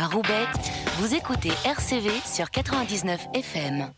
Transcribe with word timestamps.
À 0.00 0.06
Roubaix, 0.06 0.46
vous 0.98 1.12
écoutez 1.12 1.50
RCV 1.64 2.08
sur 2.24 2.52
99 2.52 3.26
FM. 3.34 3.92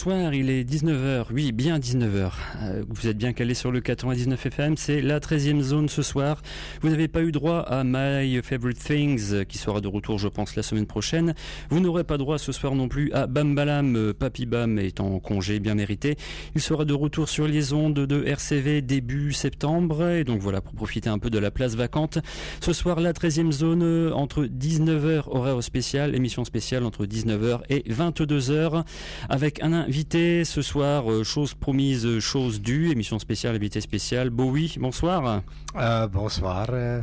Bonsoir, 0.00 0.32
il 0.32 0.48
est 0.48 0.62
19h, 0.62 1.24
oui 1.32 1.50
bien 1.50 1.80
19h. 1.80 2.30
Euh, 2.62 2.84
vous 2.88 3.08
êtes 3.08 3.18
bien 3.18 3.32
calé 3.32 3.54
sur 3.54 3.72
le 3.72 3.80
99 3.80 4.46
FM, 4.46 4.76
c'est 4.76 5.00
la 5.00 5.18
13e 5.18 5.60
zone 5.60 5.88
ce 5.88 6.02
soir. 6.02 6.40
Vous 6.82 6.88
n'avez 6.88 7.08
pas 7.08 7.20
eu 7.22 7.32
droit 7.32 7.58
à 7.62 7.82
My 7.82 8.40
Favorite 8.44 8.78
Things 8.78 9.32
euh, 9.32 9.42
qui 9.42 9.58
sera 9.58 9.80
de 9.80 9.88
retour 9.88 10.20
je 10.20 10.28
pense 10.28 10.54
la 10.54 10.62
semaine 10.62 10.86
prochaine. 10.86 11.34
Vous 11.70 11.80
n'aurez 11.80 12.04
pas 12.04 12.16
droit 12.16 12.38
ce 12.38 12.52
soir 12.52 12.76
non 12.76 12.86
plus 12.86 13.12
à 13.12 13.26
Bam 13.26 13.56
Balam, 13.56 13.96
euh, 13.96 14.14
Papi 14.14 14.46
Bam 14.46 14.78
est 14.78 15.00
en 15.00 15.18
congé 15.18 15.58
bien 15.58 15.74
mérité. 15.74 16.16
Il 16.54 16.60
sera 16.60 16.84
de 16.84 16.94
retour 16.94 17.28
sur 17.28 17.48
les 17.48 17.72
ondes 17.72 17.94
de 17.94 18.24
RCV 18.24 18.82
début 18.82 19.32
septembre 19.32 20.10
et 20.10 20.22
donc 20.22 20.40
voilà 20.40 20.60
pour 20.60 20.74
profiter 20.74 21.10
un 21.10 21.18
peu 21.18 21.28
de 21.28 21.40
la 21.40 21.50
place 21.50 21.74
vacante. 21.74 22.18
Ce 22.60 22.72
soir 22.72 23.00
la 23.00 23.12
13e 23.12 23.50
zone 23.50 24.12
entre 24.12 24.44
19h 24.44 25.24
horaire 25.26 25.60
spécial, 25.60 26.14
émission 26.14 26.44
spéciale 26.44 26.84
entre 26.84 27.04
19h 27.04 27.62
et 27.68 27.82
22h 27.90 28.84
avec 29.28 29.60
un 29.60 29.87
invité 29.88 30.44
ce 30.44 30.60
soir, 30.60 31.10
euh, 31.10 31.24
chose 31.24 31.54
promise, 31.54 32.18
chose 32.18 32.60
due, 32.60 32.90
émission 32.90 33.18
spéciale, 33.18 33.54
invité 33.54 33.80
spécial. 33.80 34.28
Bowie, 34.28 34.76
bonsoir. 34.78 35.42
Euh, 35.76 36.06
bonsoir 36.08 36.66
euh, 36.70 37.00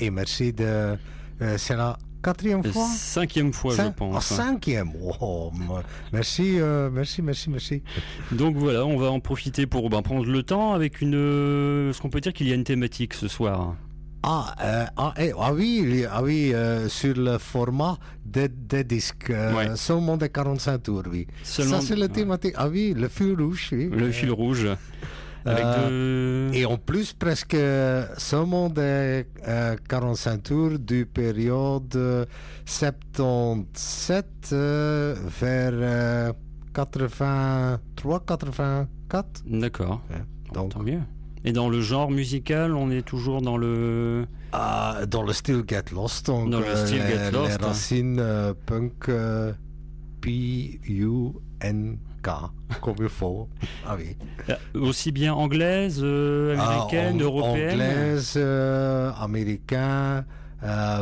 et 0.00 0.10
merci 0.10 0.52
de. 0.54 0.96
C'est 1.58 1.76
la 1.76 1.98
quatrième 2.22 2.62
fois? 2.64 2.86
Cinquième 2.86 3.52
fois, 3.52 3.74
je 3.74 3.88
pense. 3.90 4.16
Oh, 4.16 4.34
cinquième 4.34 4.92
oh, 5.20 5.50
Merci, 6.12 6.58
merci, 6.92 7.20
merci, 7.20 7.50
merci. 7.50 7.82
Donc 8.30 8.56
voilà, 8.56 8.86
on 8.86 8.96
va 8.96 9.10
en 9.10 9.20
profiter 9.20 9.66
pour 9.66 9.90
ben, 9.90 10.02
prendre 10.02 10.24
le 10.24 10.42
temps 10.42 10.72
avec 10.72 11.02
une. 11.02 11.12
ce 11.92 12.00
qu'on 12.00 12.10
peut 12.10 12.20
dire 12.20 12.32
qu'il 12.32 12.48
y 12.48 12.52
a 12.52 12.54
une 12.54 12.64
thématique 12.64 13.12
ce 13.12 13.28
soir. 13.28 13.74
Ah, 14.24 14.54
euh, 14.62 14.86
ah, 14.96 15.14
eh, 15.18 15.32
ah, 15.36 15.52
oui, 15.52 16.04
ah 16.08 16.22
oui 16.22 16.54
euh, 16.54 16.88
sur 16.88 17.14
le 17.16 17.38
format 17.38 17.98
des 18.24 18.48
de 18.48 18.82
disques. 18.82 19.30
Euh, 19.30 19.74
Seulement 19.74 20.16
des 20.16 20.28
45 20.28 20.78
tours, 20.82 21.02
oui. 21.10 21.26
Ça, 21.42 21.80
c'est 21.80 21.96
la 21.96 22.06
thématique. 22.08 22.54
Ah 22.56 22.68
oui, 22.68 22.94
le 22.96 23.08
fil 23.08 23.34
rouge, 23.34 23.70
oui. 23.72 23.88
Le 23.90 24.12
fil 24.12 24.30
rouge. 24.30 24.68
Et 26.54 26.64
en 26.64 26.76
plus, 26.78 27.12
presque 27.12 27.56
seulement 28.16 28.68
des 28.68 29.26
45 29.88 30.42
tours 30.44 30.78
du 30.78 31.04
période 31.04 32.28
77 32.64 34.54
vers 35.40 36.32
83, 36.72 38.20
84. 38.24 39.42
D'accord. 39.46 40.00
Donc, 40.54 40.74
tant 40.74 40.82
mieux. 40.82 41.00
Et 41.44 41.52
dans 41.52 41.68
le 41.68 41.80
genre 41.80 42.10
musical, 42.10 42.74
on 42.74 42.90
est 42.90 43.02
toujours 43.02 43.42
dans 43.42 43.56
le... 43.56 44.26
Ah, 44.52 45.00
dans 45.08 45.22
le 45.22 45.32
style 45.32 45.62
Get 45.66 45.84
Lost. 45.92 46.26
Donc, 46.26 46.50
dans 46.50 46.60
le 46.60 46.76
style 46.76 47.02
Get 47.02 47.30
Lost. 47.32 47.60
Les 47.60 47.66
racines 47.66 48.18
euh, 48.20 48.54
punk 48.66 49.08
euh, 49.08 49.52
P-U-N-K, 50.22 52.28
comme 52.80 52.94
il 53.00 53.08
faut. 53.08 53.48
Ah 53.86 53.96
oui. 53.98 54.16
Euh, 54.48 54.80
aussi 54.80 55.10
bien 55.10 55.34
anglaise, 55.34 56.00
euh, 56.02 56.56
américaine, 56.56 57.16
ah, 57.18 57.22
européenne 57.24 57.72
Anglaise, 57.72 58.34
euh, 58.36 59.10
américain, 59.18 60.24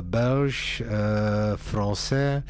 belge, 0.02 0.82
français, 1.58 2.42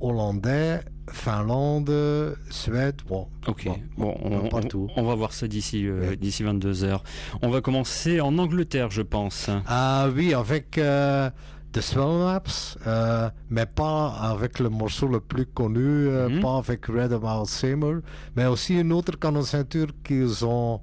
hollandais, 0.00 0.80
Finlande, 1.10 2.36
Suède, 2.50 3.02
bon. 3.06 3.28
Ok, 3.46 3.68
bon, 3.96 4.14
on. 4.22 4.48
On, 4.96 5.02
va 5.02 5.14
voir 5.14 5.32
ça 5.32 5.46
d'ici 5.46 5.86
euh, 5.86 6.16
d'ici 6.16 6.42
22 6.42 6.84
heures. 6.84 7.04
On 7.42 7.50
va 7.50 7.60
commencer 7.60 8.20
en 8.20 8.38
Angleterre, 8.38 8.90
je 8.90 9.02
pense. 9.02 9.50
Ah 9.66 10.08
oui, 10.14 10.32
avec 10.32 10.78
euh, 10.78 11.28
The 11.72 11.80
Swell 11.80 12.18
Maps, 12.18 12.78
euh, 12.86 13.28
mais 13.50 13.66
pas 13.66 14.08
avec 14.08 14.60
le 14.60 14.70
morceau 14.70 15.06
le 15.06 15.20
plus 15.20 15.46
connu, 15.46 16.08
mhm. 16.08 16.40
pas 16.40 16.56
avec 16.56 16.86
Red 16.86 17.12
About 17.12 17.46
Seymour, 17.46 17.96
mais 18.36 18.46
aussi 18.46 18.80
une 18.80 18.92
autre 18.92 19.18
canon 19.18 19.42
ceinture 19.42 19.88
qu'ils 20.02 20.44
ont 20.44 20.80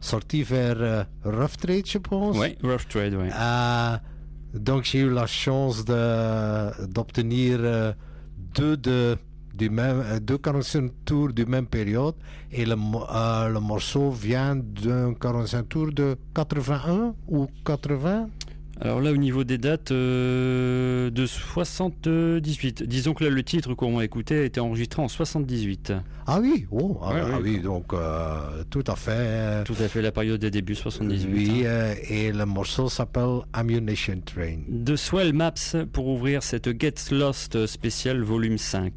sorti 0.00 0.42
vers 0.42 1.06
Rough 1.24 1.56
Trade, 1.60 1.86
je 1.86 1.98
pense. 1.98 2.36
Oui, 2.36 2.56
Rough 2.62 2.86
Trade, 2.88 3.14
oui. 3.14 4.60
donc 4.60 4.84
j'ai 4.84 5.00
eu 5.00 5.10
la 5.10 5.26
chance 5.26 5.84
d'obtenir 5.84 7.94
deux 8.56 8.76
de 8.76 9.16
du 9.54 9.70
même, 9.70 10.18
deux 10.20 10.36
45 10.38 10.90
tours 11.06 11.32
du 11.32 11.46
même 11.46 11.66
période 11.66 12.14
et 12.52 12.66
le, 12.66 12.74
euh, 12.74 13.48
le 13.48 13.60
morceau 13.60 14.10
vient 14.10 14.54
d'un 14.54 15.14
45 15.14 15.68
tours 15.68 15.92
de 15.92 16.16
81 16.34 17.14
ou 17.28 17.46
80 17.64 18.28
alors 18.80 19.00
là, 19.00 19.10
au 19.10 19.16
niveau 19.16 19.42
des 19.42 19.56
dates, 19.56 19.90
euh, 19.90 21.10
de 21.10 21.24
78. 21.24 22.82
Disons 22.82 23.14
que 23.14 23.24
là, 23.24 23.30
le 23.30 23.42
titre 23.42 23.74
qu'on 23.74 23.98
a 23.98 24.04
écouté 24.04 24.38
a 24.40 24.42
été 24.42 24.60
enregistré 24.60 25.00
en 25.00 25.08
78. 25.08 25.94
Ah 26.26 26.40
oui, 26.40 26.66
oh, 26.70 26.98
ah, 27.02 27.12
ah 27.32 27.38
oui, 27.42 27.60
donc 27.60 27.94
euh, 27.94 28.64
tout 28.68 28.84
à 28.86 28.96
fait. 28.96 29.64
Tout 29.64 29.76
à 29.80 29.88
fait, 29.88 30.02
la 30.02 30.12
période 30.12 30.40
des 30.40 30.50
débuts 30.50 30.74
78. 30.74 31.28
Oui, 31.32 31.62
hein. 31.62 31.68
euh, 31.68 31.94
et 32.08 32.32
le 32.32 32.44
morceau 32.44 32.88
s'appelle 32.90 33.40
Ammunition 33.54 34.20
Train. 34.24 34.58
De 34.68 34.94
Swell 34.94 35.32
Maps 35.32 35.54
pour 35.92 36.08
ouvrir 36.08 36.42
cette 36.42 36.78
Get 36.78 36.94
Lost 37.12 37.66
spéciale 37.66 38.22
volume 38.22 38.58
5. 38.58 38.92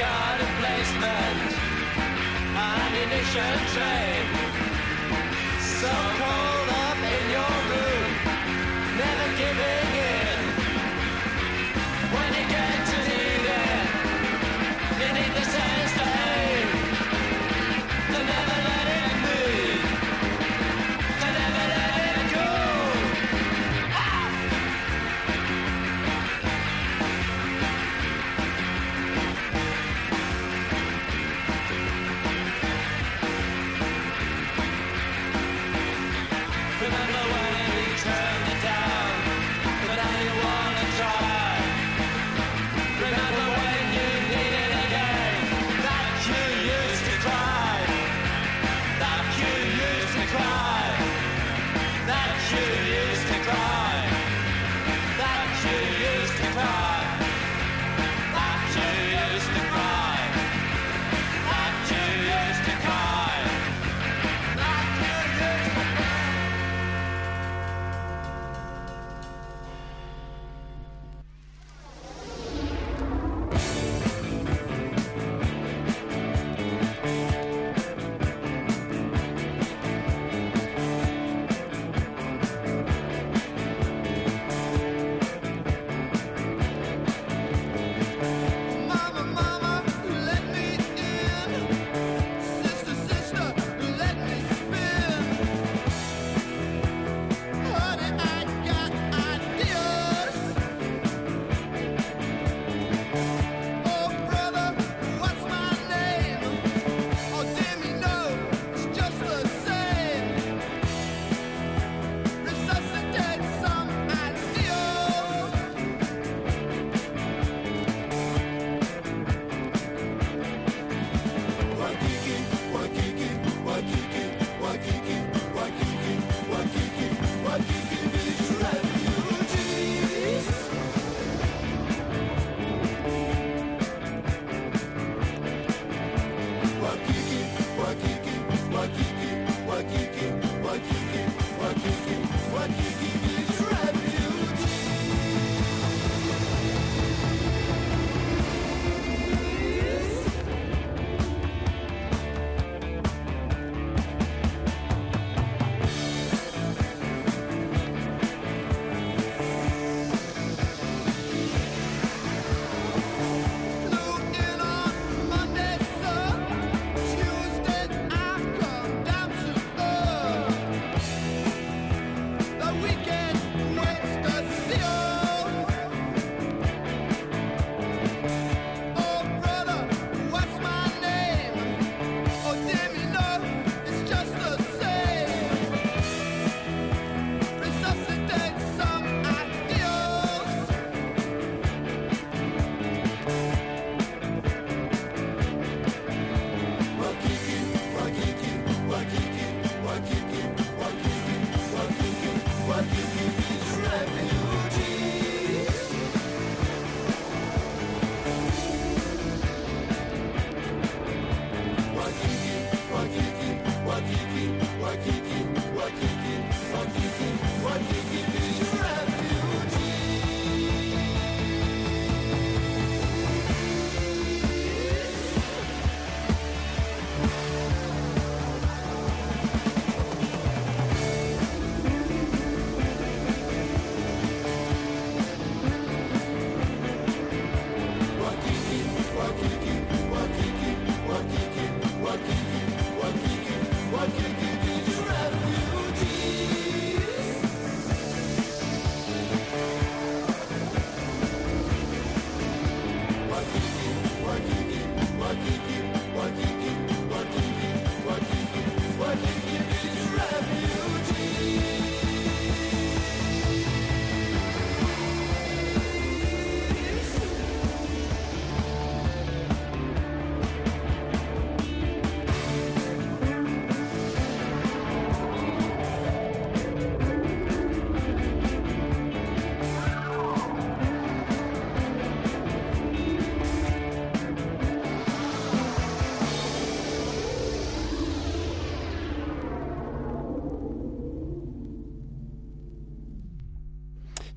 It's 0.00 0.06
a 0.06 0.10
garden 0.10 0.46
placement, 0.60 1.56
ammunition 2.54 3.58
train. 3.74 4.26
So 5.60 5.88
cold 5.88 6.47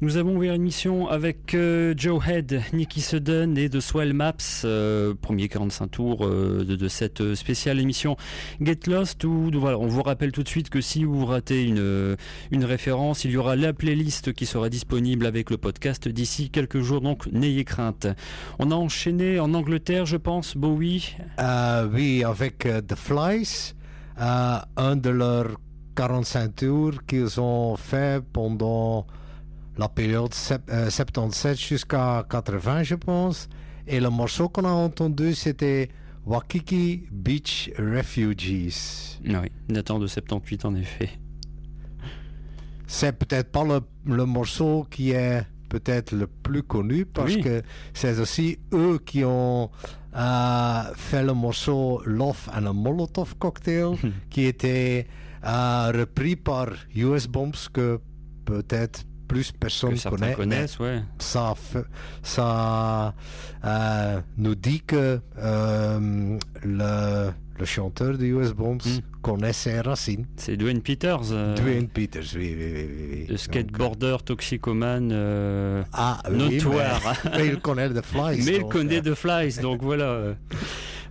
Nous 0.04 0.18
avons 0.18 0.36
ouvert 0.36 0.56
une 0.56 0.64
mission 0.64 1.08
avec 1.10 1.54
euh, 1.54 1.94
Joe 1.96 2.28
Head, 2.28 2.64
Nicky 2.74 3.02
Sudden 3.02 3.56
et 3.56 3.70
The 3.70 3.80
Swell 3.80 4.14
Maps, 4.14 4.34
euh, 4.66 5.14
premier 5.14 5.48
45 5.48 5.88
tours 5.92 6.26
euh, 6.26 6.66
de, 6.66 6.88
cette 6.88 7.36
spéciale 7.36 7.80
émission 7.80 8.18
Get 8.60 8.80
Lost. 8.88 9.24
On 9.26 9.88
vous 9.88 10.02
rappelle 10.02 10.32
tout 10.32 10.42
de 10.42 10.48
suite 10.48 10.72
que 10.72 10.82
si 10.82 11.04
vous 11.04 11.24
ratez 11.28 11.66
une, 11.66 12.18
une 12.50 12.66
référence, 12.66 13.26
il 13.26 13.32
y 13.32 13.38
aura 13.38 13.56
la 13.56 13.74
playlist 13.74 14.34
qui 14.34 14.48
sera 14.48 14.70
disponible 14.70 15.28
avec 15.28 15.52
le 15.52 15.58
podcast 15.58 16.08
d'ici 16.08 16.50
quelques 16.50 16.82
jours, 16.82 17.02
donc 17.02 17.28
n'ayez 17.28 17.64
crainte. 17.64 18.08
On 18.58 18.72
a 18.72 18.76
enchaîné 18.76 19.40
en 19.40 19.54
Angleterre, 19.54 20.08
je 20.08 20.18
pense, 20.18 20.58
Bowie. 20.58 21.16
Euh, 21.40 21.88
oui, 21.94 22.24
avec 22.24 22.68
The 22.88 22.96
Flies, 22.96 23.76
un 24.18 24.96
de 24.96 25.12
leurs 25.12 25.52
45 25.96 26.56
tours 26.56 27.06
qu'ils 27.06 27.40
ont 27.40 27.76
fait 27.76 28.24
pendant 28.34 29.06
la 29.82 29.90
période 29.90 30.32
sep- 30.34 30.70
euh, 30.70 30.90
77 30.92 31.58
jusqu'à 31.60 32.24
80, 32.30 32.84
je 32.84 32.96
pense. 32.96 33.50
Et 33.88 34.00
le 34.00 34.10
morceau 34.10 34.48
qu'on 34.48 34.66
a 34.66 34.70
entendu, 34.72 35.34
c'était 35.34 35.90
Waikiki 36.26 37.08
Beach 37.12 37.72
Refugees. 37.80 39.20
Oui, 39.26 39.52
datant 39.68 39.98
de 39.98 40.06
78 40.08 40.66
en 40.66 40.76
effet. 40.76 41.10
C'est 42.88 43.14
peut-être 43.18 43.52
pas 43.52 43.64
le, 43.64 43.80
le 44.06 44.26
morceau 44.26 44.86
qui 44.90 45.12
est 45.12 45.44
peut-être 45.70 46.12
le 46.14 46.28
plus 46.28 46.62
connu 46.64 47.06
parce 47.06 47.34
Oui. 47.36 47.42
que 47.42 47.64
c'est 47.94 48.20
aussi 48.20 48.60
eux 48.74 49.00
qui 49.06 49.24
ont 49.24 49.72
euh, 50.16 50.82
fait 50.96 51.24
le 51.24 51.34
morceau 51.34 52.02
Love 52.06 52.50
and 52.54 52.66
a 52.66 52.74
Molotov 52.74 53.36
Cocktail 53.38 53.96
qui 54.30 54.44
était 54.46 55.08
euh, 55.46 55.92
repris 55.96 56.36
par 56.36 56.68
US 56.96 57.28
Bombs 57.28 57.70
que 57.74 58.00
peut-être 58.46 59.06
plus 59.32 59.52
personne 59.52 59.96
Que 59.96 60.10
connaît. 60.10 60.28
mais 60.30 60.36
connaissent, 60.36 60.80
ouais. 60.80 61.02
ça, 61.20 61.54
ça 62.24 63.14
euh, 63.66 64.20
nous 64.38 64.56
dit 64.56 64.82
que 64.82 65.20
euh, 65.38 66.38
le, 66.64 67.32
le 67.60 67.66
chanteur 67.66 68.18
de 68.18 68.26
US 68.26 68.52
Bombs 68.54 68.78
Mm. 68.86 69.00
connaît 69.22 69.54
ses 69.54 69.82
racines. 69.82 70.26
C'est 70.38 70.58
Dwayne 70.58 70.82
Peters. 70.82 71.32
euh, 71.32 71.56
Dwayne 71.56 71.88
Peters, 71.88 72.24
oui, 72.36 72.56
oui, 72.58 72.72
oui. 72.74 72.86
oui, 72.90 73.08
oui. 73.12 73.26
Le 73.30 73.38
skateboarder 73.38 74.18
toxicomane 74.26 75.12
euh, 75.14 75.84
Ah, 75.94 76.22
oui, 76.30 76.56
notoire. 76.56 77.02
mais, 77.26 77.32
mais 77.38 77.48
il 77.50 77.60
connaît 77.60 77.90
The 77.90 78.02
Flies. 78.04 78.44
Mais 78.46 78.56
il 78.58 78.64
connaît 78.66 79.02
de 79.02 79.14
Flies, 79.14 79.60
donc 79.62 79.82
voilà. 79.84 80.34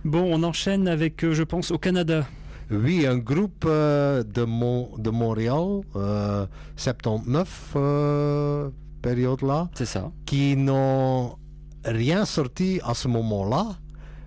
Bon, 0.03 0.23
on 0.33 0.43
enchaîne 0.43 0.87
avec, 0.87 1.29
je 1.31 1.43
pense, 1.43 1.71
au 1.71 1.77
Canada. 1.77 2.25
Oui, 2.71 3.05
un 3.05 3.17
groupe 3.17 3.65
euh, 3.67 4.23
de, 4.23 4.43
Mon- 4.45 4.95
de 4.97 5.09
Montréal, 5.09 5.81
euh, 5.95 6.45
79, 6.77 7.73
euh, 7.75 8.69
période 9.01 9.41
là, 9.41 9.69
C'est 9.73 9.85
ça. 9.85 10.11
qui 10.25 10.55
n'ont 10.55 11.35
rien 11.83 12.23
sorti 12.25 12.79
à 12.83 12.93
ce 12.93 13.07
moment-là, 13.09 13.75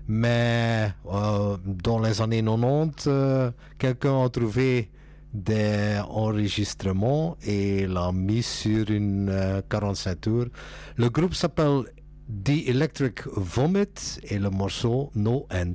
mais 0.08 0.92
euh, 1.10 1.56
dans 1.64 1.98
les 2.00 2.20
années 2.20 2.42
90, 2.42 3.04
euh, 3.06 3.50
quelqu'un 3.78 4.24
a 4.24 4.28
trouvé 4.28 4.90
des 5.32 5.98
enregistrements 6.08 7.36
et 7.46 7.86
l'a 7.86 8.12
mis 8.12 8.42
sur 8.42 8.90
une 8.90 9.28
euh, 9.30 9.62
45 9.70 10.20
tours. 10.20 10.44
Le 10.96 11.08
groupe 11.08 11.34
s'appelle 11.34 11.84
The 12.44 12.68
Electric 12.68 13.22
Vomit 13.36 14.18
et 14.24 14.38
le 14.38 14.50
morceau 14.50 15.10
No 15.14 15.46
End. 15.52 15.74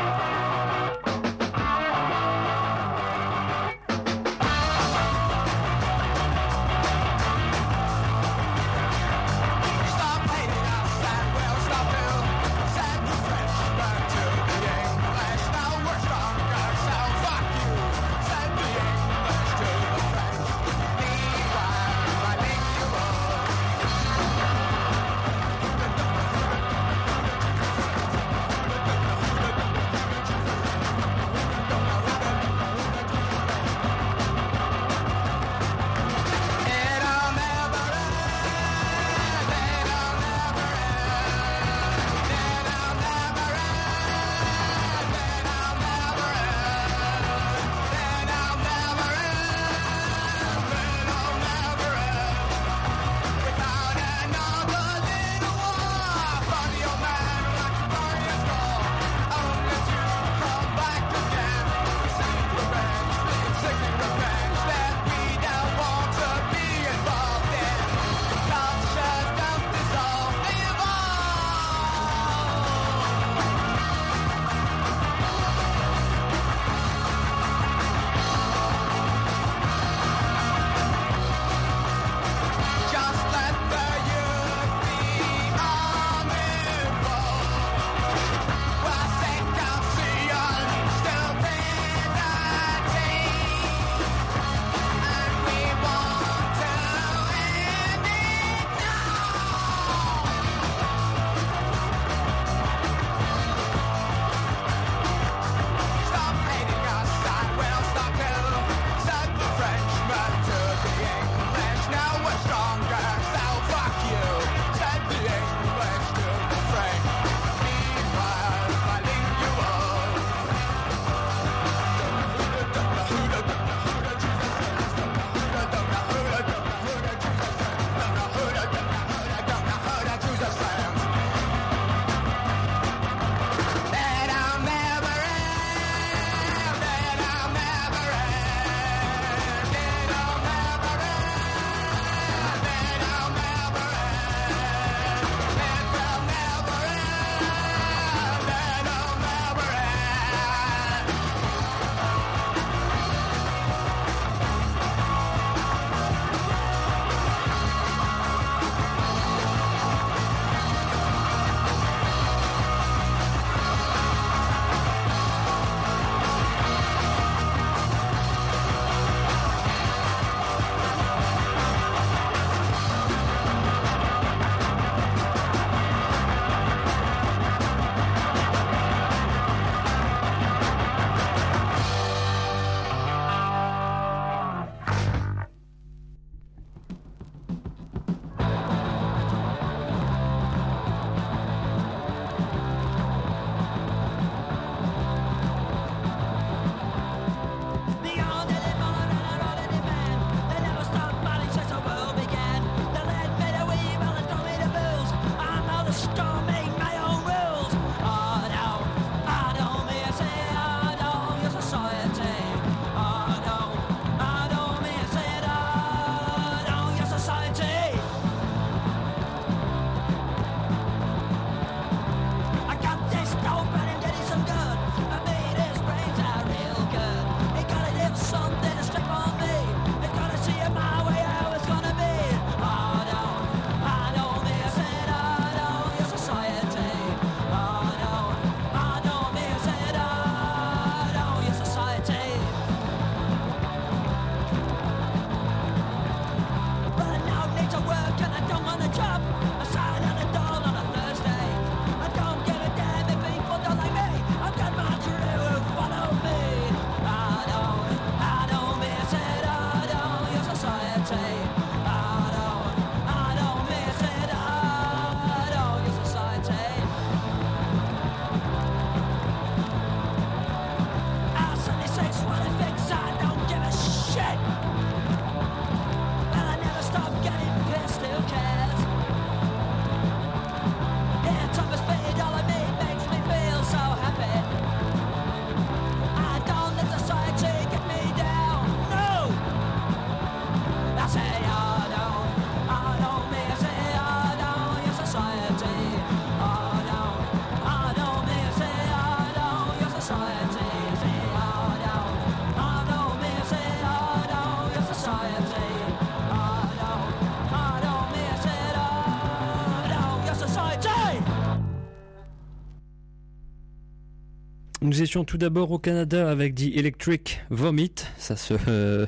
Nous 315.01 315.05
étions 315.05 315.23
tout 315.23 315.39
d'abord 315.39 315.71
au 315.71 315.79
Canada 315.79 316.29
avec 316.29 316.53
The 316.53 316.75
Electric 316.75 317.41
Vomit. 317.49 317.91
Ça 318.19 318.35
se. 318.35 318.53
euh, 318.67 319.07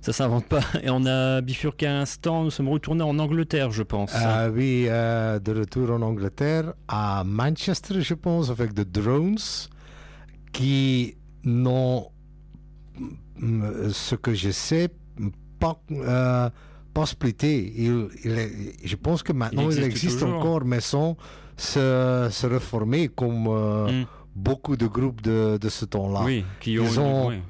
ça 0.00 0.12
s'invente 0.12 0.46
pas. 0.46 0.62
Et 0.82 0.90
on 0.90 1.06
a 1.06 1.40
bifurqué 1.40 1.86
un 1.86 2.00
instant. 2.00 2.42
Nous 2.42 2.50
sommes 2.50 2.68
retournés 2.68 3.04
en 3.04 3.16
Angleterre, 3.20 3.70
je 3.70 3.84
pense. 3.84 4.10
Ah 4.16 4.48
oui, 4.50 4.86
euh, 4.88 5.38
de 5.38 5.56
retour 5.56 5.92
en 5.92 6.02
Angleterre, 6.02 6.72
à 6.88 7.22
Manchester, 7.24 8.00
je 8.00 8.14
pense, 8.14 8.50
avec 8.50 8.74
The 8.74 8.80
Drones, 8.80 9.38
qui 10.52 11.14
n'ont, 11.44 12.08
mm, 13.38 13.90
ce 13.90 14.16
que 14.16 14.34
je 14.34 14.50
sais, 14.50 14.88
pas, 15.60 15.80
euh, 15.92 16.50
pas 16.92 17.06
splitté. 17.06 17.72
Il, 17.76 18.08
il 18.24 18.32
est- 18.32 18.72
je 18.84 18.96
pense 18.96 19.22
que 19.22 19.32
maintenant 19.32 19.70
il 19.70 19.84
existe 19.84 20.24
encore, 20.40 20.64
mais 20.64 20.80
sans 20.80 21.16
se, 21.56 22.26
se 22.28 22.46
reformer 22.48 23.06
comme 23.06 23.46
euh, 23.46 23.86
Mm. 24.02 24.06
Beaucoup 24.34 24.76
de 24.76 24.86
groupes 24.86 25.22
de, 25.22 25.58
de 25.58 25.68
ce 25.68 25.84
temps-là. 25.84 26.22
oui, 26.24 26.44
qui 26.60 26.78
ont. 26.78 26.84
Ils 26.84 27.00
ont- 27.00 27.28
oui. 27.28 27.40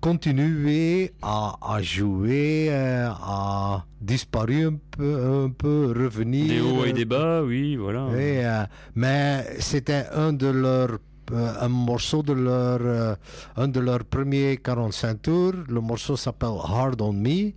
continuer 0.00 1.12
à, 1.22 1.56
à 1.62 1.80
jouer, 1.82 2.68
euh, 2.70 3.08
à 3.10 3.84
disparaître 4.00 4.68
un 4.68 4.76
peu, 4.90 5.44
un 5.46 5.50
peu 5.50 5.94
revenir. 5.96 6.48
Des 6.48 6.60
hauts 6.60 6.84
et 6.84 6.92
des 6.92 7.04
bas, 7.06 7.42
oui, 7.42 7.76
voilà. 7.76 8.06
Oui, 8.08 8.16
euh, 8.44 8.64
mais 8.94 9.46
c'était 9.60 10.04
un 10.12 10.32
de 10.32 10.48
leurs 10.48 10.98
euh, 11.32 11.52
un 11.58 11.68
morceau 11.68 12.22
de 12.22 12.34
leur 12.34 13.16
un 13.56 13.68
de 13.68 13.80
leurs 13.80 14.04
premiers 14.04 14.58
45 14.58 15.22
tours. 15.22 15.54
Le 15.68 15.80
morceau 15.80 16.16
s'appelle 16.18 16.58
Hard 16.62 17.00
on 17.00 17.14
Me 17.14 17.52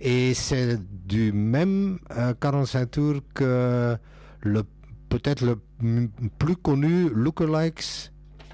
et 0.00 0.34
c'est 0.34 0.80
du 1.06 1.30
même 1.32 2.00
euh, 2.10 2.34
45 2.40 2.90
tours 2.90 3.20
que 3.32 3.96
le 4.42 4.62
peut-être 5.18 5.42
le 5.44 5.58
plus 6.38 6.56
connu 6.56 7.08
Lookalikes 7.10 8.10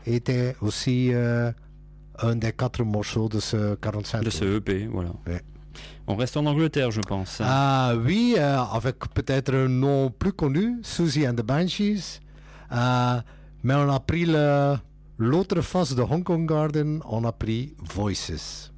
était 0.07 0.57
aussi 0.61 1.11
euh, 1.13 1.51
un 2.19 2.37
des 2.37 2.53
quatre 2.53 2.83
morceaux 2.85 3.29
de 3.29 3.41
ce 3.41 3.75
45 3.77 4.23
De 4.25 4.31
ce 4.31 4.45
EP, 4.59 4.87
voilà. 4.87 5.11
Ouais. 5.27 5.41
On 6.07 6.17
reste 6.17 6.37
en 6.37 6.45
Angleterre, 6.47 6.91
je 6.91 7.01
pense. 7.01 7.41
Ah 7.43 7.95
oui, 8.05 8.35
euh, 8.37 8.59
avec 8.73 8.97
peut-être 9.15 9.55
un 9.55 9.69
nom 9.69 10.11
plus 10.11 10.33
connu, 10.33 10.79
Susie 10.83 11.27
and 11.27 11.35
the 11.35 11.43
Banshees. 11.43 12.21
Euh, 12.73 13.21
mais 13.63 13.75
on 13.75 13.89
a 13.93 14.01
pris 14.01 14.25
le- 14.27 14.77
l'autre 15.19 15.61
face 15.61 15.95
de 15.95 16.03
Hong 16.03 16.23
Kong 16.25 16.49
Garden, 16.49 17.01
on 17.09 17.25
a 17.25 17.33
pris 17.33 17.75
Voices. 17.95 18.73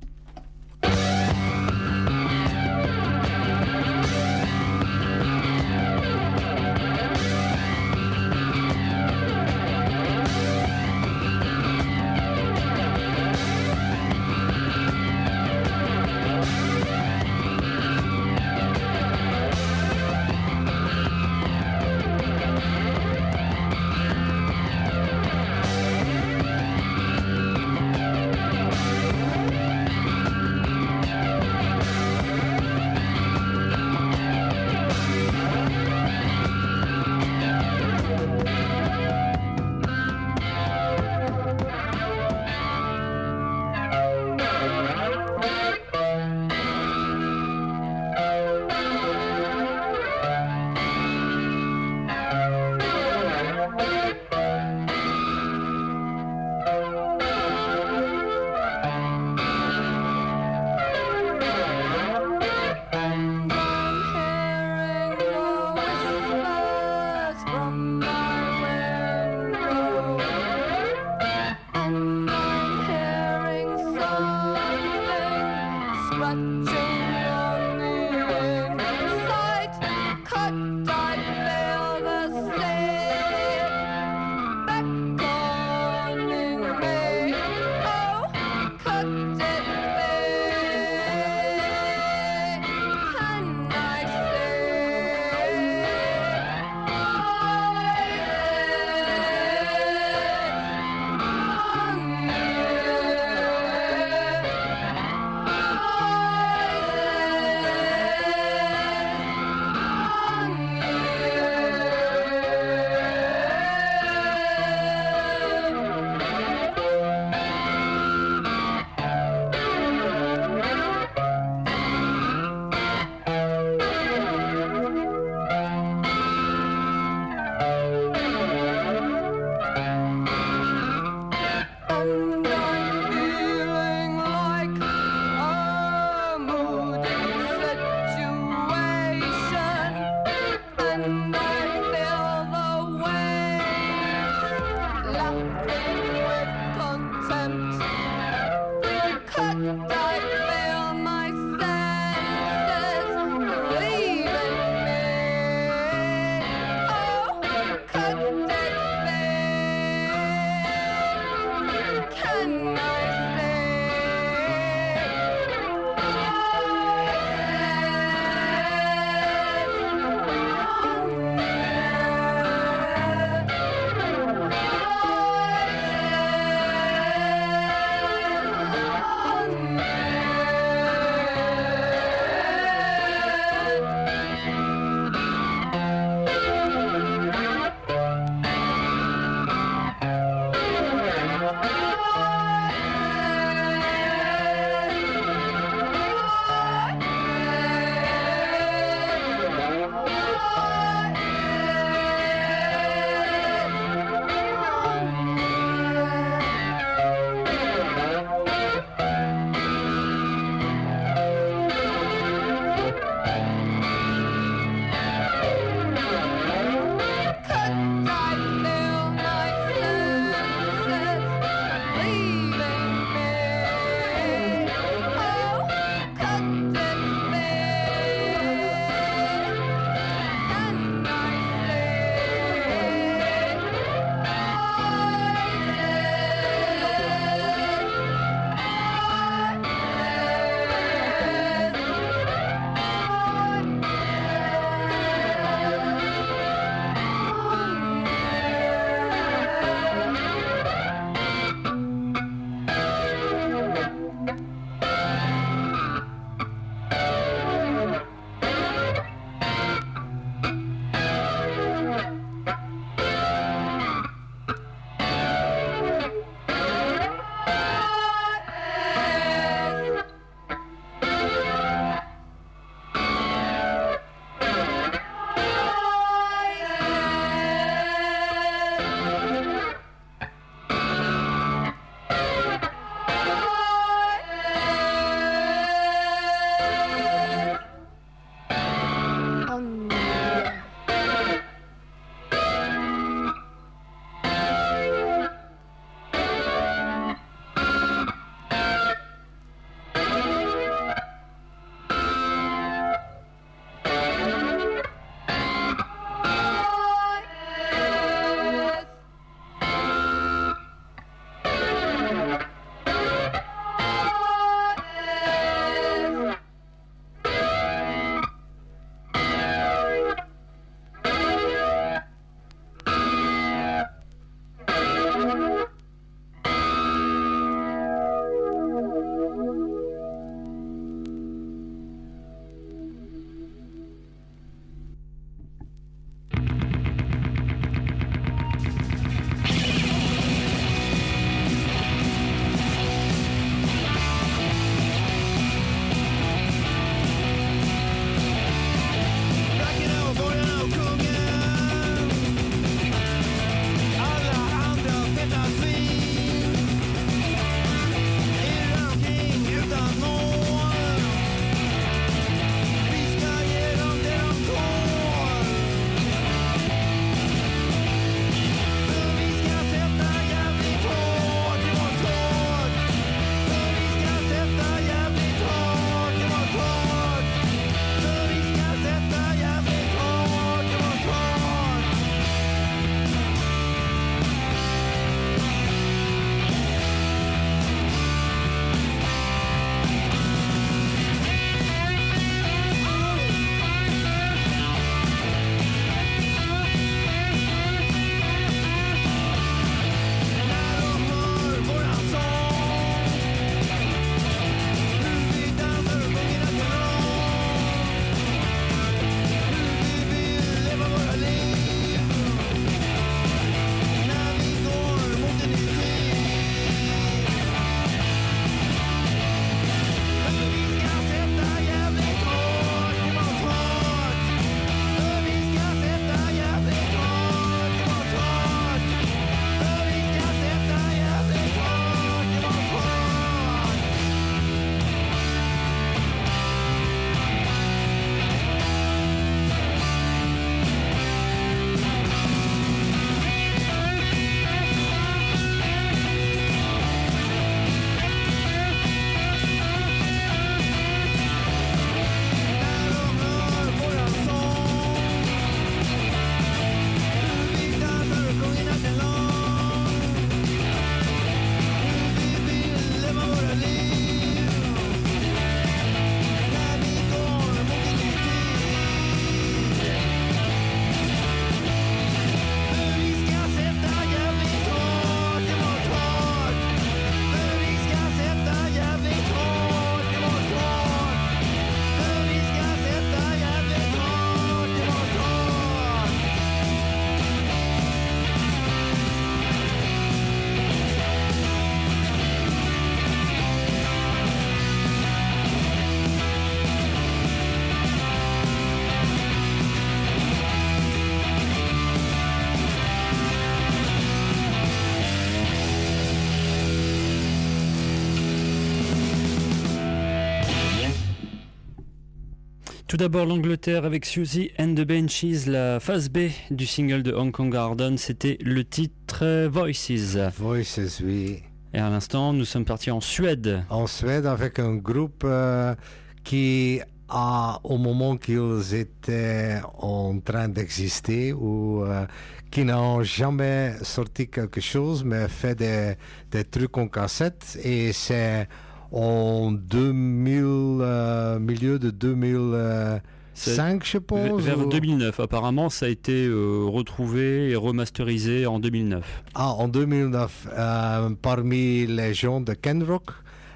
Tout 512.93 512.99
d'abord 512.99 513.25
l'Angleterre 513.25 513.87
avec 513.87 514.05
Susie 514.05 514.51
and 514.59 514.75
the 514.75 514.83
Benchies, 514.83 515.47
la 515.47 515.81
phase 515.81 516.11
B 516.11 516.29
du 516.51 516.67
single 516.67 517.03
de 517.03 517.11
Hong 517.11 517.33
Kong 517.33 517.51
Garden, 517.51 517.97
c'était 517.97 518.37
le 518.43 518.65
titre 518.65 519.47
Voices. 519.47 520.19
Voices, 520.37 521.01
oui. 521.03 521.43
Et 521.73 521.79
à 521.79 521.89
l'instant, 521.89 522.35
nous 522.35 522.45
sommes 522.45 522.67
partis 522.67 522.91
en 522.91 523.01
Suède. 523.01 523.65
En 523.71 523.87
Suède, 523.87 524.27
avec 524.27 524.59
un 524.59 524.75
groupe 524.75 525.23
euh, 525.25 525.75
qui 526.23 526.83
a, 527.09 527.61
au 527.65 527.79
moment 527.79 528.19
qu'ils 528.19 528.75
étaient 528.75 529.59
en 529.79 530.19
train 530.19 530.51
d'exister, 530.51 531.33
ou 531.33 531.83
euh, 531.85 532.05
qui 532.51 532.63
n'ont 532.67 533.03
jamais 533.03 533.73
sorti 533.81 534.29
quelque 534.29 534.61
chose, 534.61 535.03
mais 535.03 535.29
fait 535.29 535.55
des, 535.55 535.95
des 536.31 536.45
trucs 536.45 536.77
en 536.77 536.89
cassette. 536.89 537.59
Et 537.65 537.95
c'est 537.95 538.47
en 538.93 539.53
2000, 539.53 540.45
euh, 540.45 541.02
milieu 541.43 541.79
de 541.79 541.91
2005, 541.91 543.85
je 543.85 543.99
pense. 543.99 544.41
Vers 544.43 544.59
ou- 544.67 544.69
2009, 544.71 545.21
apparemment, 545.21 545.69
ça 545.71 545.87
a 545.87 545.89
été 545.89 546.27
euh, 546.27 546.65
retrouvé 546.67 547.51
et 547.51 547.57
remasterisé 547.57 548.47
en 548.47 548.59
2009. 548.59 549.05
Ah, 549.35 549.51
en 549.53 549.69
2009, 549.69 550.49
euh, 550.57 551.11
parmi 551.21 551.87
les 551.87 552.15
gens 552.15 552.41
de 552.41 552.55
Kenrock. 552.55 553.11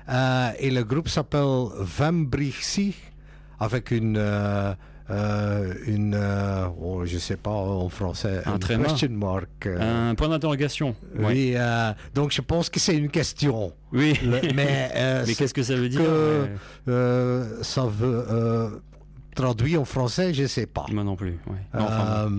Euh, 0.08 0.50
et 0.60 0.70
le 0.70 0.84
groupe 0.84 1.08
s'appelle 1.08 1.66
Vambrixi, 1.80 2.94
avec 3.58 3.90
une, 3.90 4.18
euh, 5.10 5.72
une 5.86 6.14
euh, 6.14 6.66
oh, 6.80 7.04
je 7.04 7.18
sais 7.18 7.36
pas 7.36 7.50
en 7.50 7.88
français, 7.88 8.42
Un 8.46 8.58
question 8.58 9.08
mark. 9.10 9.66
euh, 9.66 10.10
Un 10.10 10.14
point 10.14 10.28
d'interrogation. 10.28 10.94
Oui, 11.18 11.52
euh, 11.56 11.92
donc 12.14 12.32
je 12.32 12.40
pense 12.40 12.68
que 12.70 12.80
c'est 12.80 12.96
une 12.96 13.08
question. 13.08 13.72
Oui. 13.92 14.18
Le- 14.24 14.52
mais 14.54 14.90
Mais 15.26 15.34
qu'est-ce 15.34 15.54
que 15.54 15.62
ça 15.62 15.74
veut 15.76 15.88
dire 15.88 16.00
que- 16.86 17.58
ça 17.62 17.86
veut 17.86 18.82
traduit 19.34 19.76
en 19.76 19.84
français, 19.84 20.32
je 20.34 20.46
sais 20.46 20.66
pas. 20.66 20.86
Moi 20.90 21.04
non 21.04 21.14
plus. 21.14 21.38
ouais. 21.46 21.78
Non, 21.78 21.84
enfin, 21.84 22.30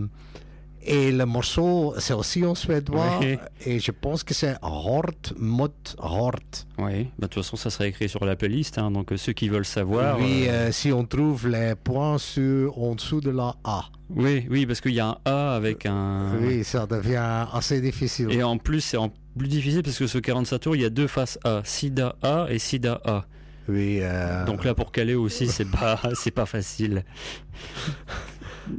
et 0.87 1.11
le 1.11 1.25
morceau, 1.25 1.93
c'est 1.97 2.13
aussi 2.13 2.45
en 2.45 2.55
suédois. 2.55 3.19
Ouais. 3.19 3.39
Et 3.65 3.79
je 3.79 3.91
pense 3.91 4.23
que 4.23 4.33
c'est 4.33 4.55
Hort 4.61 5.11
mot 5.37 5.67
Hort. 5.97 6.39
Oui, 6.77 7.03
bah, 7.19 7.27
de 7.27 7.27
toute 7.27 7.43
façon, 7.43 7.57
ça 7.57 7.69
sera 7.69 7.87
écrit 7.87 8.07
sur 8.09 8.23
la 8.25 8.35
playlist. 8.35 8.77
hein, 8.77 8.89
donc, 8.91 9.11
euh, 9.11 9.17
ceux 9.17 9.33
qui 9.33 9.49
veulent 9.49 9.65
savoir. 9.65 10.17
oui, 10.19 10.45
euh, 10.47 10.69
euh, 10.69 10.71
si 10.71 10.91
on 10.91 11.03
trouve 11.05 11.47
les 11.49 11.75
points 11.75 12.17
sur, 12.17 12.77
en 12.81 12.95
dessous 12.95 13.21
de 13.21 13.31
la 13.31 13.55
A. 13.63 13.85
oui, 14.09 14.47
oui, 14.49 14.65
parce 14.65 14.79
qu'il 14.81 14.93
y 14.93 14.99
a 14.99 15.07
un 15.09 15.17
A 15.25 15.55
avec 15.55 15.85
un. 15.85 16.37
Oui, 16.41 16.63
ça 16.63 16.87
devient 16.87 17.45
assez 17.51 17.81
difficile. 17.81 18.31
Et 18.31 18.41
en 18.43 18.57
plus, 18.57 18.81
c'est 18.81 18.97
en 18.97 19.11
plus 19.37 19.47
difficile 19.49 19.83
parce 19.83 19.99
que 19.99 20.07
ce 20.07 20.17
45 20.17 20.59
tours, 20.59 20.75
il 20.75 20.81
y 20.81 20.85
a 20.85 20.89
deux 20.89 21.07
faces 21.07 21.37
A, 21.43 21.61
Sida 21.63 22.15
A 22.23 22.47
et 22.49 22.59
Sida 22.59 23.01
A. 23.05 23.25
Oui, 23.69 23.99
euh, 24.01 24.45
Donc 24.45 24.63
là, 24.63 24.73
pour 24.73 24.93
caler 24.93 25.15
aussi, 25.15 25.47
c'est 25.47 25.69
pas, 25.69 25.99
c'est 26.13 26.31
pas 26.31 26.45
facile. 26.45 27.03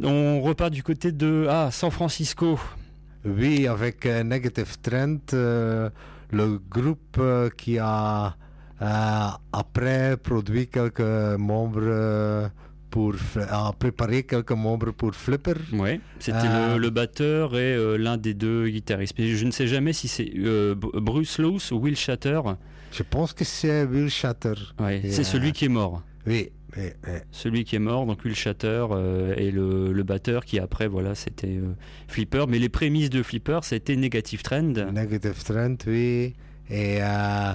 On 0.03 0.41
repart 0.43 0.73
du 0.73 0.83
côté 0.83 1.13
de 1.13 1.47
ah, 1.49 1.71
San 1.71 1.91
Francisco. 1.91 2.59
oui, 3.25 3.67
avec 3.67 4.07
euh, 4.07 4.23
Negative 4.23 4.77
Trend, 4.81 5.19
euh, 5.33 5.91
le 6.31 6.59
groupe 6.59 7.17
euh, 7.19 7.51
qui 7.57 7.79
a 7.79 8.37
euh, 8.81 9.29
après 9.53 10.17
produit 10.17 10.67
quelques 10.69 11.01
membres 11.39 12.51
pour 12.91 13.15
a 13.51 13.73
préparé 13.79 14.23
quelques 14.23 14.53
membres 14.53 14.93
pour 14.93 15.15
Flipper. 15.15 15.55
Ouais, 15.73 16.01
c'était 16.19 16.39
Euh. 16.47 16.75
le, 16.77 16.81
le 16.81 16.91
batteur 16.91 17.55
et 17.55 17.75
euh, 17.75 17.97
l'un 17.99 18.17
des 18.17 18.35
deux 18.35 18.69
guitaristes. 18.69 19.15
Mais 19.19 19.29
je 19.37 19.45
ne 19.45 19.51
sais 19.51 19.67
jamais 19.67 19.93
si 19.93 20.09
c'est 20.09 20.31
euh, 20.39 20.75
Bruce 20.75 21.39
Loose 21.39 21.71
ou 21.73 21.77
Will 21.81 21.97
Shatter. 21.97 22.41
Je 22.93 23.03
pense 23.03 23.33
que 23.35 23.45
c'est 23.45 23.85
Will 23.85 24.09
Shatter. 24.09 24.55
Ouais, 24.81 25.03
c'est 25.11 25.25
celui 25.25 25.53
qui 25.53 25.67
est 25.67 25.69
mort. 25.69 26.03
Oui, 26.27 26.51
Celui 27.31 27.65
qui 27.65 27.77
est 27.77 27.81
mort, 27.81 28.07
donc 28.07 28.21
euh, 28.27 29.35
et 29.37 29.51
le, 29.51 29.93
le 29.93 30.03
batteur 30.03 30.45
qui 30.45 30.59
après, 30.59 30.87
voilà, 30.87 31.15
c'était 31.15 31.57
euh, 31.57 31.75
Flipper. 32.09 32.45
Mais 32.49 32.59
les 32.59 32.69
prémices 32.69 33.11
de 33.11 33.23
Flipper, 33.23 33.61
c'était 33.63 33.97
Negative 33.97 34.43
Trend. 34.43 34.73
Negative 34.93 35.43
Trend, 35.45 35.77
oui. 35.87 36.35
Et 36.71 36.99
euh, 37.01 37.53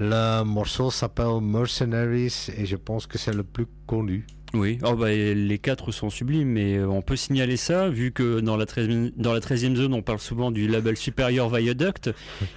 le 0.00 0.42
morceau 0.44 0.90
s'appelle 0.90 1.40
Mercenaries 1.42 2.48
et 2.56 2.66
je 2.66 2.76
pense 2.76 3.06
que 3.06 3.18
c'est 3.18 3.34
le 3.34 3.44
plus 3.44 3.66
connu. 3.86 4.26
Oui, 4.54 4.78
oh 4.84 4.94
bah, 4.94 5.10
les 5.12 5.58
quatre 5.58 5.90
sont 5.90 6.10
sublimes, 6.10 6.48
mais 6.48 6.76
euh, 6.76 6.86
on 6.88 7.02
peut 7.02 7.16
signaler 7.16 7.56
ça, 7.56 7.88
vu 7.88 8.12
que 8.12 8.38
dans 8.38 8.56
la 8.56 8.66
13e, 8.66 9.10
dans 9.16 9.32
la 9.32 9.40
13e 9.40 9.74
zone, 9.74 9.92
on 9.94 10.02
parle 10.02 10.20
souvent 10.20 10.52
du 10.52 10.68
label 10.68 10.96
Superior 10.96 11.52
Viaduct, 11.52 12.12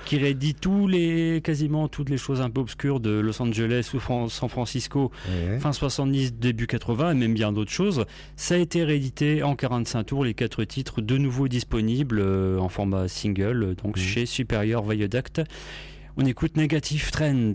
qui 0.06 0.18
rédit 0.20 0.54
tous 0.54 0.88
les, 0.88 1.42
quasiment 1.44 1.88
toutes 1.88 2.10
les 2.12 2.18
choses 2.18 2.40
un 2.42 2.52
peu 2.52 2.62
obscures 2.62 3.00
de 3.00 3.10
Los 3.10 3.42
Angeles 3.42 3.90
ou 3.96 4.00
Fran- 4.00 4.30
San 4.30 4.48
Francisco, 4.48 5.12
fin 5.60 5.74
70, 5.74 6.36
début 6.36 6.68
80, 6.68 7.12
et 7.12 7.14
même 7.16 7.34
bien 7.34 7.52
d'autres 7.52 7.72
choses. 7.72 8.06
Ça 8.36 8.54
a 8.54 8.58
été 8.60 8.84
réédité 8.84 9.42
en 9.42 9.56
45 9.56 10.04
tours, 10.04 10.24
les 10.24 10.36
quatre 10.36 10.64
titres 10.66 11.02
de 11.02 11.18
nouveau 11.18 11.48
disponibles 11.48 12.20
euh, 12.20 12.60
en 12.60 12.70
format 12.70 13.08
single, 13.08 13.76
donc 13.84 13.98
Mhm. 13.98 14.04
chez 14.04 14.26
Superior 14.28 14.88
Viaduct. 14.88 15.42
On 16.16 16.26
écoute 16.26 16.58
Negative 16.58 17.10
Trend. 17.10 17.54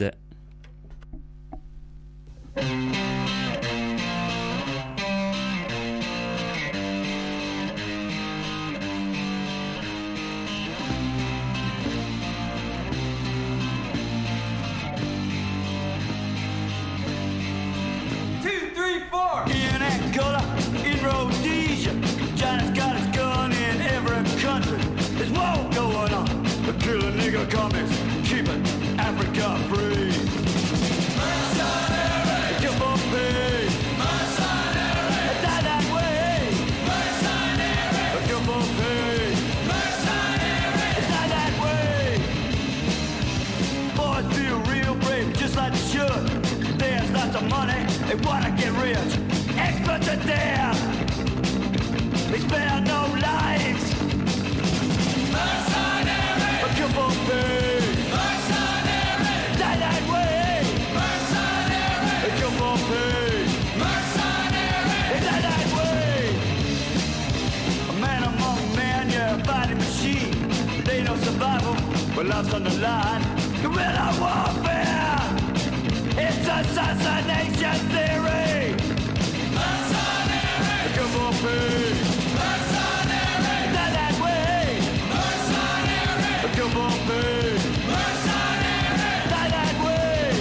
The 26.92 27.46
comics, 27.50 27.90
keeping 28.28 28.62
Africa 28.98 29.57
free. 29.70 30.12
Pay. 33.11 33.66
Die 35.42 35.62
that 35.68 35.85
way. 35.94 36.37
Pay. 38.78 39.33
Die 41.09 41.28
that 41.35 41.55
way. 41.62 42.20
Boys 43.96 44.26
feel 44.37 44.59
real 44.70 44.94
brave, 44.96 45.33
just 45.38 45.55
like 45.57 45.72
they 45.72 45.78
should. 45.78 46.26
There's 46.78 47.11
lots 47.12 47.35
of 47.37 47.44
money, 47.48 47.83
they 48.07 48.16
wanna 48.16 48.50
get 48.50 48.72
rich. 48.72 48.98
Experts 49.57 50.09
are 50.09 50.16
there, 50.16 50.74
they 52.31 52.38
spare 52.38 52.81
no 52.83 53.07
lives. 53.20 53.41
Survival, 72.23 72.27
love's 72.29 72.55
on 72.55 72.65
the 72.65 72.71
line. 72.81 73.23
Guerrilla 73.63 74.15
warfare, 74.21 75.21
it's 76.17 76.49
assassination 76.49 77.79
theory. 77.91 78.75
Mercenary, 79.55 80.89
come 80.97 81.15
on, 81.21 81.33
pay. 81.35 81.93
Mercenary, 82.39 83.73
die 83.73 83.93
that 83.99 84.15
way. 84.23 84.65
Mercenary, 85.11 86.51
come 86.57 86.77
on, 86.77 86.99
pay. 87.07 87.53
Mercenary, 87.87 88.95
die 89.31 89.51
that 89.57 89.77
way. 89.85 90.33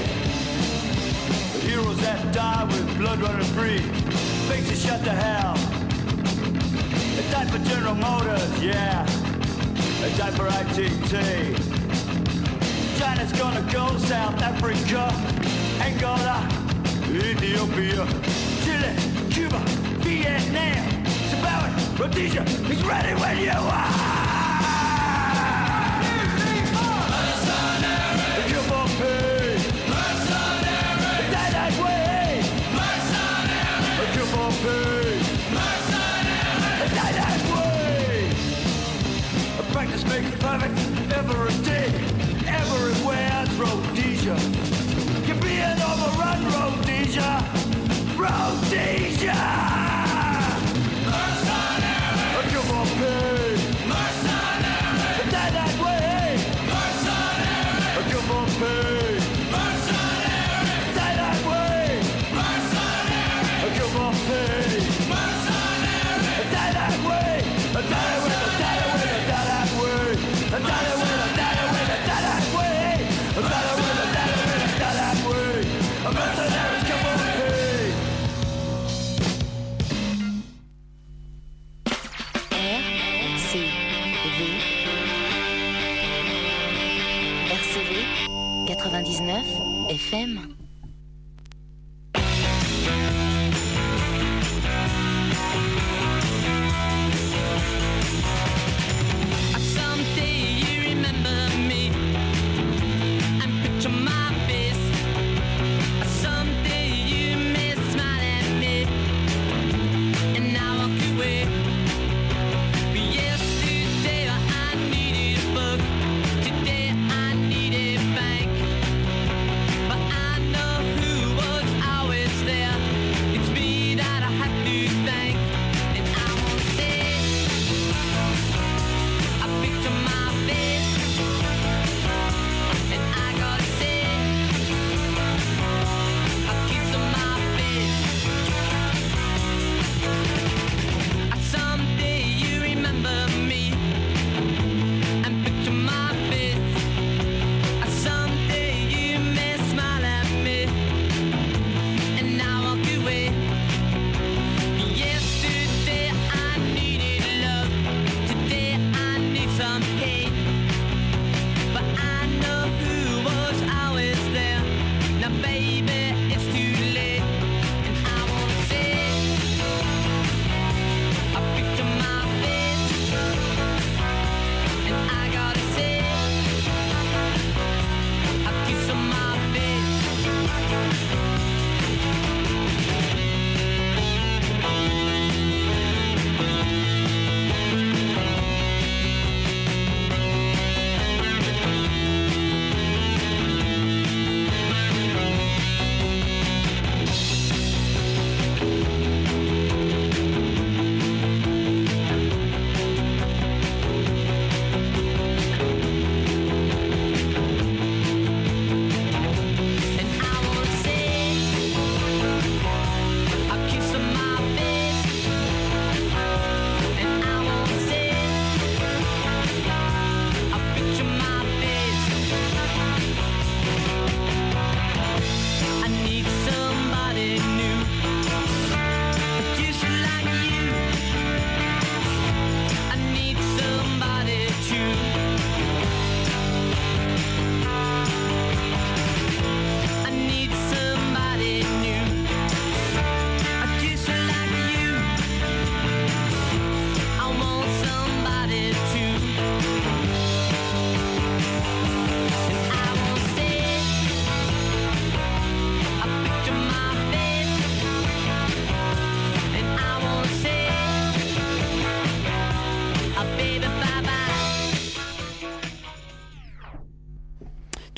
Heroes 1.68 2.00
that 2.02 2.22
die 2.34 2.64
with 2.66 2.98
blood 2.98 3.20
running 3.22 3.52
free, 3.54 3.80
faces 4.50 4.82
shut 4.84 5.04
to 5.04 5.12
hell. 5.12 5.56
They 7.16 7.26
died 7.32 7.50
for 7.50 7.60
General 7.70 7.96
Motors, 7.96 8.64
yeah. 8.64 9.06
They 10.02 10.18
died 10.18 10.34
for 10.34 10.48
ITT. 10.48 11.71
China's 13.22 13.40
gonna 13.40 13.72
go 13.72 13.98
South 13.98 14.42
Africa, 14.42 15.14
Angola, 15.80 16.44
uh, 16.44 17.14
Ethiopia, 17.14 18.08
Chile, 18.64 18.96
Cuba, 19.30 19.60
Vietnam, 20.00 21.06
Zimbabwe, 21.30 21.70
Rhodesia. 22.00 22.44
He's 22.68 22.84
ready 22.84 23.14
when 23.22 23.38
you 23.38 23.52
are. 23.52 24.21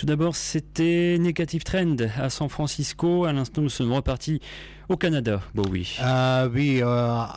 Tout 0.03 0.07
d'abord, 0.07 0.35
c'était 0.35 1.15
Negative 1.17 1.63
Trend 1.63 1.95
à 2.19 2.29
San 2.29 2.49
Francisco. 2.49 3.23
À 3.23 3.31
l'instant, 3.31 3.61
nous 3.61 3.69
sommes 3.69 3.93
repartis 3.93 4.41
au 4.89 4.97
Canada. 4.97 5.39
Bon, 5.55 5.63
oui. 5.71 5.95
Euh, 6.03 6.49
oui, 6.53 6.81
euh, 6.81 6.85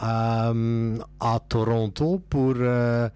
euh, 0.02 0.98
à 1.20 1.38
Toronto 1.48 2.20
pour 2.28 2.54
euh, 2.58 3.08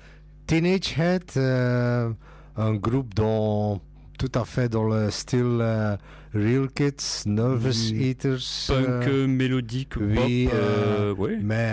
Teenage 0.47 0.97
Head, 0.97 1.33
un 1.37 2.75
groupe 2.77 3.13
dans, 3.13 3.81
tout 4.21 4.31
à 4.37 4.45
fait 4.45 4.69
dans 4.69 4.85
le 4.85 5.11
style 5.11 5.59
euh, 5.61 5.97
Real 6.33 6.69
Kids, 6.73 7.25
Nervous 7.27 7.93
Mm. 7.93 8.01
Eaters. 8.03 8.67
Punk 8.69 9.09
euh, 9.09 9.27
mélodique, 9.27 9.95
oui, 9.97 10.45
pop. 10.45 10.55
euh, 10.55 11.13
ouais. 11.17 11.39
mais 11.43 11.73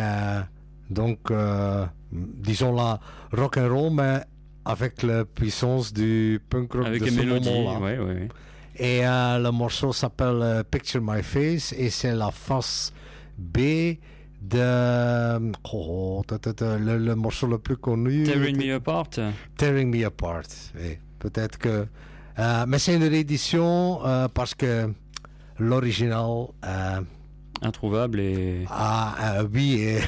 donc, 0.89 1.31
disons 2.11 2.73
la 2.73 2.99
rock 3.33 3.57
and 3.57 3.69
roll, 3.69 3.93
mais 3.93 4.21
avec 4.67 5.03
la 5.03 5.25
puissance 5.25 5.93
du 5.93 6.39
punk 6.49 6.73
rock 6.73 6.85
Avec 6.87 7.03
de 7.03 7.09
ce 7.09 7.21
moment-là. 7.21 7.79
Ouais, 7.79 7.97
ouais. 7.99 8.27
Et 8.77 9.05
euh, 9.05 9.39
le 9.39 9.51
morceau 9.51 9.91
s'appelle 9.93 10.39
euh, 10.41 10.63
Picture 10.63 11.01
My 11.03 11.23
Face 11.23 11.73
et 11.77 11.89
c'est 11.89 12.13
la 12.13 12.29
face 12.31 12.93
B 13.37 13.95
de 14.41 15.51
oh, 15.73 16.21
le, 16.29 16.97
le 16.97 17.15
morceau 17.15 17.47
le 17.47 17.57
plus 17.57 17.77
connu. 17.77 18.23
Tearing 18.23 18.57
Me 18.57 18.75
Apart. 18.75 19.09
Tearing 19.57 19.89
Me 19.89 20.05
Apart. 20.05 20.43
Oui, 20.79 20.97
peut-être 21.19 21.57
que. 21.57 21.87
euh, 22.39 22.65
mais 22.67 22.77
c'est 22.79 22.95
une 22.95 23.03
réédition 23.03 23.99
euh, 24.05 24.27
parce 24.27 24.53
que 24.53 24.93
l'original. 25.57 26.47
euh, 26.65 27.01
Introuvable 27.63 28.19
et 28.19 28.65
ah, 28.69 29.39
oui, 29.51 29.81
et, 29.81 29.99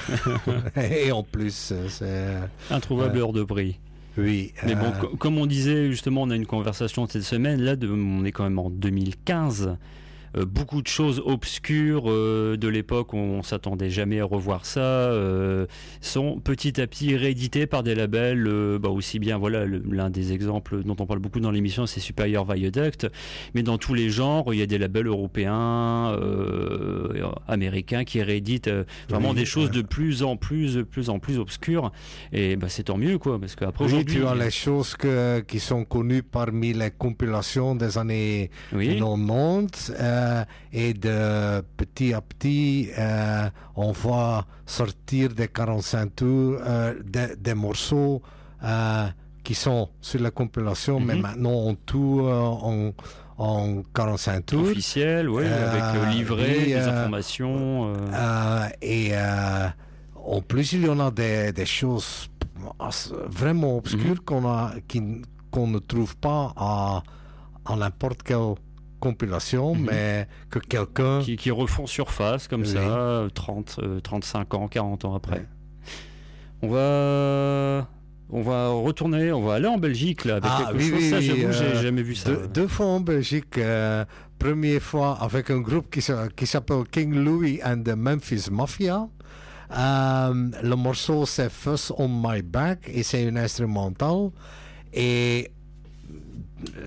et 1.08 1.12
en 1.12 1.24
plus, 1.24 1.74
c'est. 1.88 2.38
introuvable 2.70 3.18
hors 3.18 3.34
de 3.34 3.44
prix. 3.44 3.80
Oui. 4.20 4.54
Mais 4.66 4.76
bon, 4.76 4.86
euh, 4.88 4.92
co- 5.02 5.16
comme 5.18 5.38
on 5.38 5.46
disait 5.46 5.90
justement, 5.92 6.24
on 6.24 6.30
a 6.30 6.36
une 6.36 6.46
conversation 6.46 7.08
cette 7.08 7.24
semaine. 7.24 7.62
Là, 7.62 7.76
de- 7.76 7.90
on 7.90 8.24
est 8.26 8.32
quand 8.32 8.44
même 8.44 8.60
en 8.60 8.70
2015. 8.70 9.78
Euh, 10.38 10.46
beaucoup 10.46 10.82
de 10.82 10.88
choses 10.88 11.22
obscures 11.26 12.06
euh, 12.08 12.58
de 12.58 12.68
l'époque, 12.68 13.14
on, 13.14 13.42
s'attendait 13.42 13.90
jamais 13.90 14.20
à 14.20 14.26
revoir 14.26 14.66
ça, 14.66 14.82
euh, 14.82 15.66
sont 16.02 16.40
petit 16.40 16.80
à 16.82 16.88
petit 16.88 17.16
réédités 17.16 17.66
par 17.66 17.84
des 17.84 17.96
labels, 17.96 18.48
bah, 18.80 18.90
aussi 18.90 19.18
bien, 19.18 19.38
voilà, 19.38 19.66
l'un 19.66 20.10
des 20.10 20.34
exemples 20.34 20.84
dont 20.84 20.96
on 21.00 21.06
parle 21.06 21.20
beaucoup 21.20 21.40
dans 21.40 21.52
l'émission, 21.52 21.86
c'est 21.86 22.00
Superior 22.00 22.46
Viaduct, 22.52 23.08
mais 23.56 23.64
dans 23.64 23.78
tous 23.78 23.94
les 23.94 24.10
genres, 24.10 24.54
il 24.54 24.60
y 24.60 24.62
a 24.62 24.66
des 24.66 24.78
labels 24.78 25.08
européens, 25.08 26.18
américains 27.48 28.04
qui 28.04 28.22
rééditent 28.22 28.70
vraiment 29.10 29.30
Oui, 29.30 29.36
des 29.36 29.46
choses 29.46 29.72
de 29.72 29.82
plus 29.82 30.22
en 30.24 30.36
plus, 30.36 30.76
de 30.76 30.84
plus 30.84 31.10
en 31.10 31.20
plus 31.20 31.40
obscures, 31.40 31.92
et 32.34 32.56
bah, 32.56 32.68
c'est 32.70 32.84
tant 32.84 32.98
mieux, 32.98 33.18
quoi, 33.18 33.40
parce 33.40 33.56
qu'après 33.56 33.86
oui, 33.86 33.92
aujourd'hui... 33.92 34.18
tu 34.18 34.28
as 34.28 34.36
les 34.36 34.52
choses 34.52 34.96
que, 34.96 35.40
qui 35.40 35.60
sont 35.60 35.86
connues 35.86 36.24
parmi 36.24 36.74
les 36.74 36.92
compilations 36.92 37.76
des 37.76 37.98
années 37.98 38.52
Oui. 38.74 38.98
90 39.00 39.94
euh, 40.20 40.44
et 40.74 40.94
de 40.94 41.62
petit 41.78 42.14
à 42.14 42.22
petit 42.22 42.90
euh, 42.98 43.50
on 43.76 43.92
va 43.92 44.46
sortir 44.66 45.30
des 45.30 45.48
45 45.48 46.16
tours 46.16 46.58
euh, 46.62 46.94
des, 47.04 47.36
des 47.38 47.54
morceaux 47.54 48.22
qui 49.44 49.56
sont 49.56 49.90
sur 50.02 50.22
la 50.22 50.32
compilation 50.32 51.00
mais 51.00 51.16
Mhm. 51.16 51.22
maintenant 51.22 51.60
en 51.70 51.76
tout 51.76 52.20
euh, 52.24 52.42
en, 52.72 52.92
en 53.38 53.82
45 53.96 54.46
tours 54.46 54.62
officiel, 54.64 55.30
Euh, 55.30 55.70
avec 55.72 55.86
le 56.02 56.10
livret, 56.18 56.56
oui, 56.60 56.66
des 56.66 56.74
euh, 56.74 56.90
informations. 56.92 57.94
et 58.82 59.12
en 60.36 60.42
plus, 60.42 60.74
il 60.74 60.86
y 60.86 60.90
en 60.90 61.00
a 61.00 61.10
des, 61.12 61.52
des 61.54 61.66
choses 61.66 62.30
vraiment 63.30 63.78
obscures 63.78 64.20
Mhm. 64.22 64.26
qu'on 64.28 64.46
a, 64.48 64.74
ne 65.56 65.80
trouve 65.80 66.16
pas 66.18 66.54
à, 66.58 67.02
à 67.66 67.76
n'importe 67.76 68.22
quelle 68.24 68.56
compilation, 69.00 69.74
Mhm. 69.76 69.86
mais 69.90 70.28
que 70.50 70.60
quelqu'un. 70.60 71.22
qui, 71.22 71.36
qui 71.38 71.52
refont 71.52 71.88
surface 71.88 72.48
comme 72.48 72.62
Oui. 72.62 72.68
ça, 72.68 72.80
euh, 72.80 73.30
30, 73.30 73.78
euh, 73.82 74.00
35 74.00 74.54
ans, 74.54 74.68
40 74.68 75.06
ans 75.06 75.16
après. 75.16 75.38
Ouais. 75.40 75.46
On 76.62 76.68
va. 76.70 77.88
On 78.32 78.44
va 78.44 78.70
retourner, 78.70 79.32
on 79.32 79.42
va 79.42 79.56
aller 79.56 79.66
en 79.68 79.80
Belgique 79.80 80.24
là 80.24 80.36
avec 80.36 80.52
Ah, 80.54 80.72
oui, 80.76 80.92
oui, 80.94 81.10
ça, 81.10 81.18
oui, 81.18 81.24
j'avoue, 81.26 81.52
j'ai 81.52 81.64
euh, 81.66 81.82
jamais 81.82 82.04
vu 82.04 82.14
ça. 82.14 82.30
Deux, 82.30 82.48
deux 82.48 82.68
fois 82.68 82.86
en 82.86 83.00
Belgique, 83.00 83.58
euh, 83.58 84.06
première 84.38 84.84
fois 84.84 85.18
avec 85.20 85.50
un 85.50 85.60
groupe 85.62 85.90
qui 85.90 86.02
s'appelle 86.46 86.84
King 86.92 87.16
Louis 87.16 87.60
and 87.66 87.82
the 87.84 87.96
Memphis 87.96 88.50
Mafia. 88.52 89.08
Euh, 89.76 90.50
le 90.62 90.76
morceau 90.76 91.26
c'est 91.26 91.50
Fuss 91.50 91.92
on 91.98 92.08
My 92.08 92.44
Back 92.44 92.88
et 92.94 93.02
c'est 93.02 93.24
une 93.24 93.38
instrumentale. 93.40 94.30
Et 94.94 95.50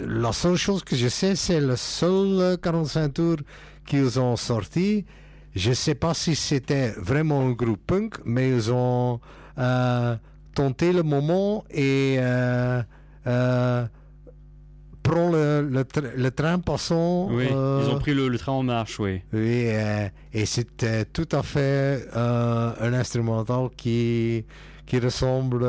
la 0.01 0.33
seule 0.33 0.57
chose 0.57 0.83
que 0.85 0.97
je 0.97 1.09
sais, 1.09 1.37
c'est 1.37 1.61
le 1.61 1.77
seul 1.77 2.41
euh, 2.41 2.57
45 2.57 3.12
tours 3.14 3.37
qu'ils 3.87 4.18
ont 4.20 4.37
sorti. 4.37 5.05
Je 5.55 5.70
ne 5.70 5.75
sais 5.75 5.95
pas 5.95 6.14
si 6.14 6.35
c'était 6.35 6.91
vraiment 6.97 7.41
un 7.43 7.53
groupe 7.53 7.81
punk, 7.87 8.14
mais 8.25 8.49
ils 8.51 8.73
ont 8.73 9.20
euh, 9.59 10.16
tenté 10.55 10.93
le 10.93 11.03
moment 11.03 11.64
et 11.70 12.16
euh, 12.18 12.83
euh, 13.27 13.87
prend 15.03 15.31
le, 15.31 15.68
le, 15.68 15.83
tra- 15.85 16.14
le 16.16 16.31
train 16.31 16.59
passant. 16.59 17.29
oui, 17.31 17.49
euh, 17.51 17.83
ils 17.85 17.91
ont 17.95 17.99
pris 17.99 18.14
le, 18.14 18.29
le 18.29 18.39
train 18.39 18.53
en 18.53 18.62
marche, 18.62 18.99
oui. 19.01 19.20
oui, 19.33 19.64
euh, 19.66 20.09
et 20.33 20.47
c'était 20.47 21.05
tout 21.05 21.29
à 21.33 21.43
fait 21.43 22.07
euh, 22.16 22.73
un 22.81 22.93
instrumental 22.95 23.68
qui, 23.77 24.45
qui 24.87 24.99
ressemble 25.01 25.66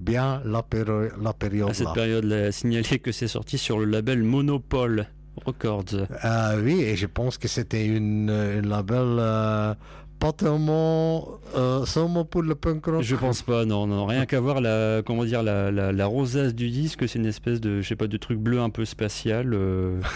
bien 0.00 0.42
la, 0.44 0.62
péri- 0.62 1.10
la 1.22 1.30
À 1.30 1.32
période 1.34 1.72
cette 1.74 1.86
là. 1.86 1.92
période-là, 1.92 2.52
signaler 2.52 2.98
que 2.98 3.12
c'est 3.12 3.28
sorti 3.28 3.58
sur 3.58 3.78
le 3.78 3.84
label 3.84 4.22
Monopole 4.22 5.06
Records. 5.46 5.84
Euh, 6.24 6.62
oui, 6.62 6.82
et 6.82 6.96
je 6.96 7.06
pense 7.06 7.38
que 7.38 7.48
c'était 7.48 7.86
une, 7.86 8.30
une 8.30 8.68
label 8.68 8.98
euh, 9.18 9.74
pas 10.18 10.32
tellement 10.32 11.28
euh, 11.56 11.84
seulement 11.86 12.24
pour 12.24 12.42
le 12.42 12.54
punk 12.54 12.84
rock. 12.86 13.02
Je 13.02 13.16
pense 13.16 13.42
pas, 13.42 13.64
non, 13.64 13.86
non, 13.86 14.04
rien 14.06 14.26
qu'à 14.26 14.40
voir 14.40 14.60
la, 14.60 15.02
comment 15.04 15.24
dire, 15.24 15.42
la, 15.42 15.70
la, 15.70 15.92
la 15.92 16.06
rosace 16.06 16.54
du 16.54 16.68
disque, 16.70 17.08
c'est 17.08 17.18
une 17.18 17.26
espèce 17.26 17.60
de, 17.60 17.80
je 17.80 17.88
sais 17.88 17.96
pas, 17.96 18.06
de 18.06 18.16
truc 18.16 18.38
bleu 18.38 18.60
un 18.60 18.70
peu 18.70 18.84
spatial. 18.84 19.52
euh. 19.54 20.00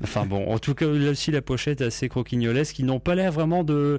Enfin 0.00 0.26
bon, 0.26 0.46
en 0.52 0.60
tout 0.60 0.74
cas, 0.74 0.86
là 0.86 1.10
aussi 1.10 1.32
la 1.32 1.42
pochette 1.42 1.80
est 1.80 1.86
assez 1.86 2.08
croquignolesque, 2.08 2.76
qui 2.76 2.84
n'ont 2.84 3.00
pas 3.00 3.16
l'air 3.16 3.32
vraiment 3.32 3.64
de. 3.64 3.98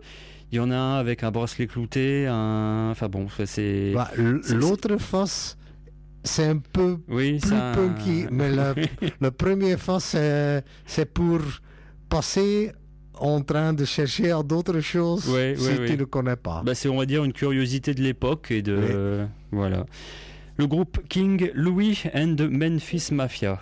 Il 0.52 0.56
y 0.58 0.60
en 0.60 0.72
a 0.72 0.76
un 0.78 0.98
avec 1.00 1.24
un 1.24 1.32
bracelet 1.32 1.68
clouté, 1.68 2.26
un. 2.28 2.90
Enfin 2.92 3.08
bon, 3.08 3.28
c'est. 3.46 3.92
Bah, 3.94 4.10
c'est- 4.42 4.56
L'autre 4.56 4.98
face, 4.98 5.58
c'est 6.24 6.46
un 6.48 6.58
peu 6.58 6.98
oui, 7.08 7.40
plus 7.40 7.50
ça. 7.50 7.72
punky, 7.76 8.26
mais 8.32 8.50
le, 8.52 8.74
le 9.22 9.32
premier 9.32 9.78
face, 9.78 10.16
c'est 10.86 11.14
pour 11.14 11.40
passer 12.10 12.72
en 13.22 13.42
train 13.42 13.74
de 13.74 13.86
chercher 13.86 14.32
à 14.32 14.42
d'autres 14.42 14.80
choses 14.80 15.28
Ouais, 15.30 15.54
si 15.58 15.68
ouais, 15.68 15.76
tu 15.76 15.82
ouais. 15.82 15.98
ne 15.98 16.04
connais 16.06 16.36
pas. 16.38 16.64
Bah, 16.66 16.74
c'est, 16.74 16.90
on 16.90 16.98
va 16.98 17.06
dire, 17.06 17.24
une 17.26 17.34
curiosité 17.34 17.94
de 17.94 18.02
l'époque 18.02 18.50
et 18.50 18.62
de. 18.62 19.28
Voilà. 19.52 19.86
Le 20.58 20.68
groupe 20.68 21.00
King 21.08 21.52
Louis 21.54 22.02
and 22.14 22.36
the 22.38 22.50
Memphis 22.50 23.10
Mafia. 23.12 23.60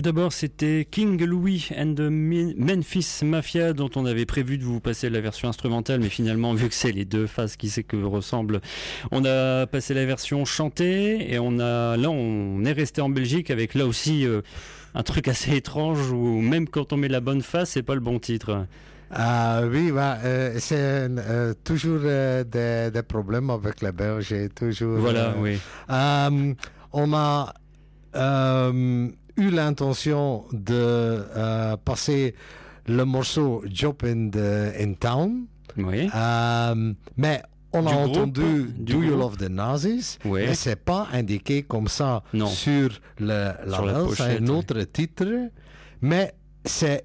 Tout 0.00 0.04
d'abord, 0.04 0.32
c'était 0.32 0.88
King 0.90 1.22
Louis 1.22 1.68
and 1.76 1.92
the 1.94 2.08
Memphis 2.08 3.20
Mafia 3.22 3.74
dont 3.74 3.90
on 3.96 4.06
avait 4.06 4.24
prévu 4.24 4.56
de 4.56 4.64
vous 4.64 4.80
passer 4.80 5.10
la 5.10 5.20
version 5.20 5.50
instrumentale, 5.50 6.00
mais 6.00 6.08
finalement, 6.08 6.54
vu 6.54 6.70
que 6.70 6.74
c'est 6.74 6.90
les 6.90 7.04
deux 7.04 7.26
faces 7.26 7.56
qui 7.56 7.68
c'est 7.68 7.82
que 7.82 7.98
ressemblent, 7.98 8.62
on 9.10 9.26
a 9.26 9.66
passé 9.66 9.92
la 9.92 10.06
version 10.06 10.46
chantée 10.46 11.30
et 11.30 11.38
on 11.38 11.58
a 11.58 11.98
là 11.98 12.08
on 12.08 12.64
est 12.64 12.72
resté 12.72 13.02
en 13.02 13.10
Belgique 13.10 13.50
avec 13.50 13.74
là 13.74 13.84
aussi 13.84 14.26
euh, 14.26 14.40
un 14.94 15.02
truc 15.02 15.28
assez 15.28 15.54
étrange 15.54 16.10
où 16.12 16.40
même 16.40 16.66
quand 16.66 16.94
on 16.94 16.96
met 16.96 17.08
la 17.08 17.20
bonne 17.20 17.42
face, 17.42 17.72
c'est 17.72 17.82
pas 17.82 17.94
le 17.94 18.00
bon 18.00 18.18
titre. 18.18 18.64
Ah 19.10 19.64
oui, 19.70 19.92
bah, 19.92 20.16
euh, 20.24 20.56
c'est 20.60 20.78
euh, 20.78 21.52
toujours 21.62 22.00
des, 22.00 23.02
problèmes 23.06 23.50
avec 23.50 23.82
la 23.82 23.92
Belgique, 23.92 24.54
toujours. 24.54 24.98
Voilà, 24.98 25.34
oui. 25.38 25.58
on 25.90 27.06
m'a 27.06 27.52
eu 29.40 29.50
l'intention 29.50 30.44
de 30.52 30.74
euh, 30.74 31.76
passer 31.84 32.34
le 32.86 33.04
morceau 33.04 33.62
Job 33.66 33.96
in, 34.04 34.30
the, 34.30 34.36
euh, 34.36 34.72
in 34.84 34.92
Town. 34.94 35.46
Oui. 35.76 36.08
Euh, 36.14 36.92
mais 37.16 37.42
on 37.72 37.86
a 37.86 37.92
entendu 37.92 38.40
groupe, 38.40 38.84
Do 38.84 39.02
You. 39.02 39.16
Love 39.16 39.36
the 39.36 39.48
Nazis, 39.48 40.18
oui. 40.24 40.54
c'est 40.54 40.76
pas 40.84 41.08
indiqué 41.12 41.62
comme 41.62 41.86
ça 41.88 42.22
non. 42.34 42.46
sur 42.46 42.90
le, 43.18 43.52
la, 43.64 44.06
c'est 44.14 44.38
un 44.38 44.46
autre 44.48 44.80
titre, 44.82 45.50
mais 46.02 46.34
c'est 46.64 47.04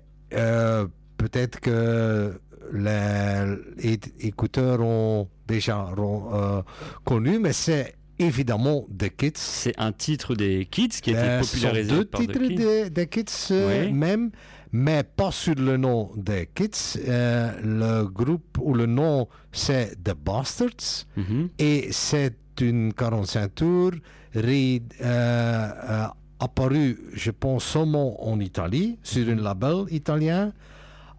peut-être 1.17 1.59
que 1.59 2.39
les 2.73 3.99
écouteurs 4.21 4.81
ont 4.81 5.29
déjà 5.47 5.87
euh, 5.97 6.61
connu, 7.03 7.39
mais 7.39 7.53
c'est 7.53 7.95
évidemment 8.19 8.85
The 8.97 9.09
Kids. 9.15 9.31
C'est 9.35 9.73
un 9.77 9.91
titre 9.91 10.35
des 10.35 10.65
Kids 10.69 10.99
qui 11.01 11.15
a 11.15 11.19
été 11.19 11.21
Euh, 11.29 11.41
ce 11.43 11.47
sont 11.57 11.67
popularisé 11.67 11.89
deux 11.91 12.05
par 12.05 12.21
The 12.21 12.23
titres 12.27 12.39
Kids. 12.47 12.55
des 12.55 12.89
des 12.89 13.07
Kids 13.07 13.47
euh, 13.51 13.85
Oui. 13.87 13.93
même, 13.93 14.31
mais 14.71 15.03
pas 15.03 15.31
sur 15.31 15.55
le 15.55 15.77
nom 15.77 16.11
des 16.15 16.49
Kids. 16.53 16.99
Euh, 17.07 17.51
le 17.63 18.03
groupe 18.05 18.57
ou 18.59 18.73
le 18.73 18.85
nom, 18.85 19.27
c'est 19.51 19.95
The 20.03 20.13
Bastards. 20.15 21.05
Mhm. 21.17 21.49
Et 21.59 21.89
c'est 21.91 22.35
une 22.61 22.93
45 22.93 23.55
tours 23.55 23.91
ré- 24.33 24.81
euh, 25.01 26.07
apparue, 26.39 26.97
je 27.13 27.31
pense, 27.31 27.63
seulement 27.65 28.27
en 28.29 28.39
Italie, 28.39 28.97
sur 29.03 29.27
un 29.29 29.35
label 29.35 29.85
italien. 29.91 30.51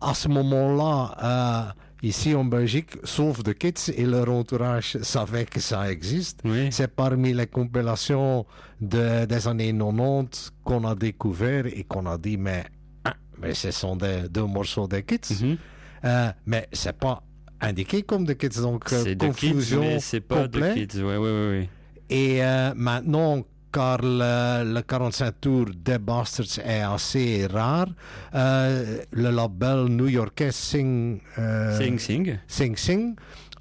À 0.00 0.12
ce 0.14 0.28
moment-là, 0.28 1.74
ici 2.02 2.34
en 2.34 2.44
Belgique, 2.44 2.90
sauf 3.04 3.42
The 3.42 3.54
Kids 3.54 3.92
et 3.96 4.04
leur 4.04 4.28
entourage 4.30 4.98
savaient 5.02 5.44
que 5.46 5.60
ça 5.60 5.90
existe. 5.90 6.40
Oui. 6.44 6.68
C'est 6.70 6.94
parmi 6.94 7.32
les 7.32 7.46
compilations 7.46 8.46
de- 8.80 9.24
des 9.24 9.48
années 9.48 9.72
90 9.72 10.52
qu'on 10.64 10.84
a 10.84 10.94
découvert 10.94 11.66
et 11.66 11.84
qu'on 11.84 12.06
a 12.06 12.18
dit, 12.18 12.36
mais, 12.36 12.64
ah, 13.04 13.14
mais 13.40 13.54
ce 13.54 13.70
sont 13.70 13.96
des, 13.96 14.28
deux 14.28 14.44
morceaux 14.46 14.86
des 14.86 15.02
Kids. 15.02 15.34
Mhm. 15.42 15.56
Euh, 16.04 16.30
mais 16.44 16.68
c'est 16.72 16.96
pas 16.98 17.22
indiqué 17.60 18.02
comme 18.02 18.26
The 18.26 18.36
Kids, 18.36 18.60
donc 18.60 18.92
euh, 18.92 19.14
confusion 19.16 19.98
c'est 19.98 20.20
pas 20.20 20.42
complète. 20.42 20.74
The 20.74 20.92
Kids. 20.92 21.02
Ouais, 21.02 21.16
ouais, 21.16 21.48
ouais. 21.50 21.68
Et 22.10 22.44
euh, 22.44 22.72
maintenant, 22.76 23.42
car 23.76 23.98
le, 24.02 24.64
le 24.74 24.80
45 24.80 25.34
tours 25.38 25.66
des 25.76 25.98
Bastards 25.98 26.64
est 26.64 26.80
assez 26.80 27.46
rare, 27.46 27.88
euh, 28.34 29.02
le 29.12 29.30
label 29.30 29.88
new-yorkais 29.88 30.50
Sing, 30.50 31.20
euh, 31.38 31.76
Sing 31.78 31.98
Sing. 31.98 32.38
Sing 32.48 32.74
Sing 32.74 33.14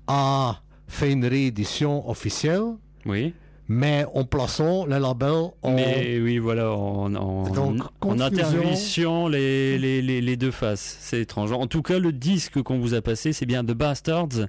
a 0.07 0.61
fait 0.87 1.11
une 1.11 1.25
réédition 1.25 2.09
officielle, 2.09 2.77
Oui. 3.05 3.33
mais 3.67 4.05
en 4.13 4.23
plaçant 4.23 4.85
le 4.85 4.99
label 4.99 5.51
en... 5.61 5.75
Mais 5.75 6.17
oui, 6.21 6.37
voilà, 6.37 6.71
en, 6.71 7.13
en, 7.13 7.49
Donc, 7.49 7.81
en 7.99 8.15
les, 10.01 10.21
les 10.21 10.37
deux 10.37 10.51
faces. 10.51 10.97
C'est 11.01 11.19
étrange. 11.19 11.51
En 11.51 11.67
tout 11.67 11.81
cas, 11.81 11.99
le 11.99 12.13
disque 12.13 12.61
qu'on 12.61 12.79
vous 12.79 12.93
a 12.93 13.01
passé, 13.01 13.33
c'est 13.33 13.45
bien 13.45 13.65
The 13.65 13.73
Bastards, 13.73 14.47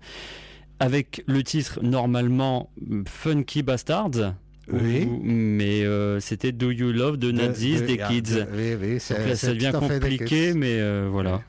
avec 0.78 1.24
le 1.26 1.42
titre 1.42 1.80
normalement 1.82 2.70
Funky 3.08 3.64
Bastards. 3.64 4.34
Oui. 4.72 5.04
Ou- 5.08 5.20
mais 5.24 5.84
euh, 5.84 6.18
c'était 6.20 6.50
Do 6.52 6.70
You 6.70 6.90
Love 6.92 7.18
de 7.18 7.30
Nazis 7.30 7.82
de- 7.82 7.86
des 7.86 8.00
ah, 8.02 8.08
Kids. 8.08 8.22
de- 8.22 8.46
oui, 8.52 8.74
oui, 8.80 8.96
c'est- 9.00 9.14
Donc 9.16 9.26
là, 9.28 9.36
ça 9.36 9.52
devient 9.54 9.72
compliqué, 9.78 10.54
mais 10.54 10.80
euh, 10.80 11.08
voilà. 11.10 11.40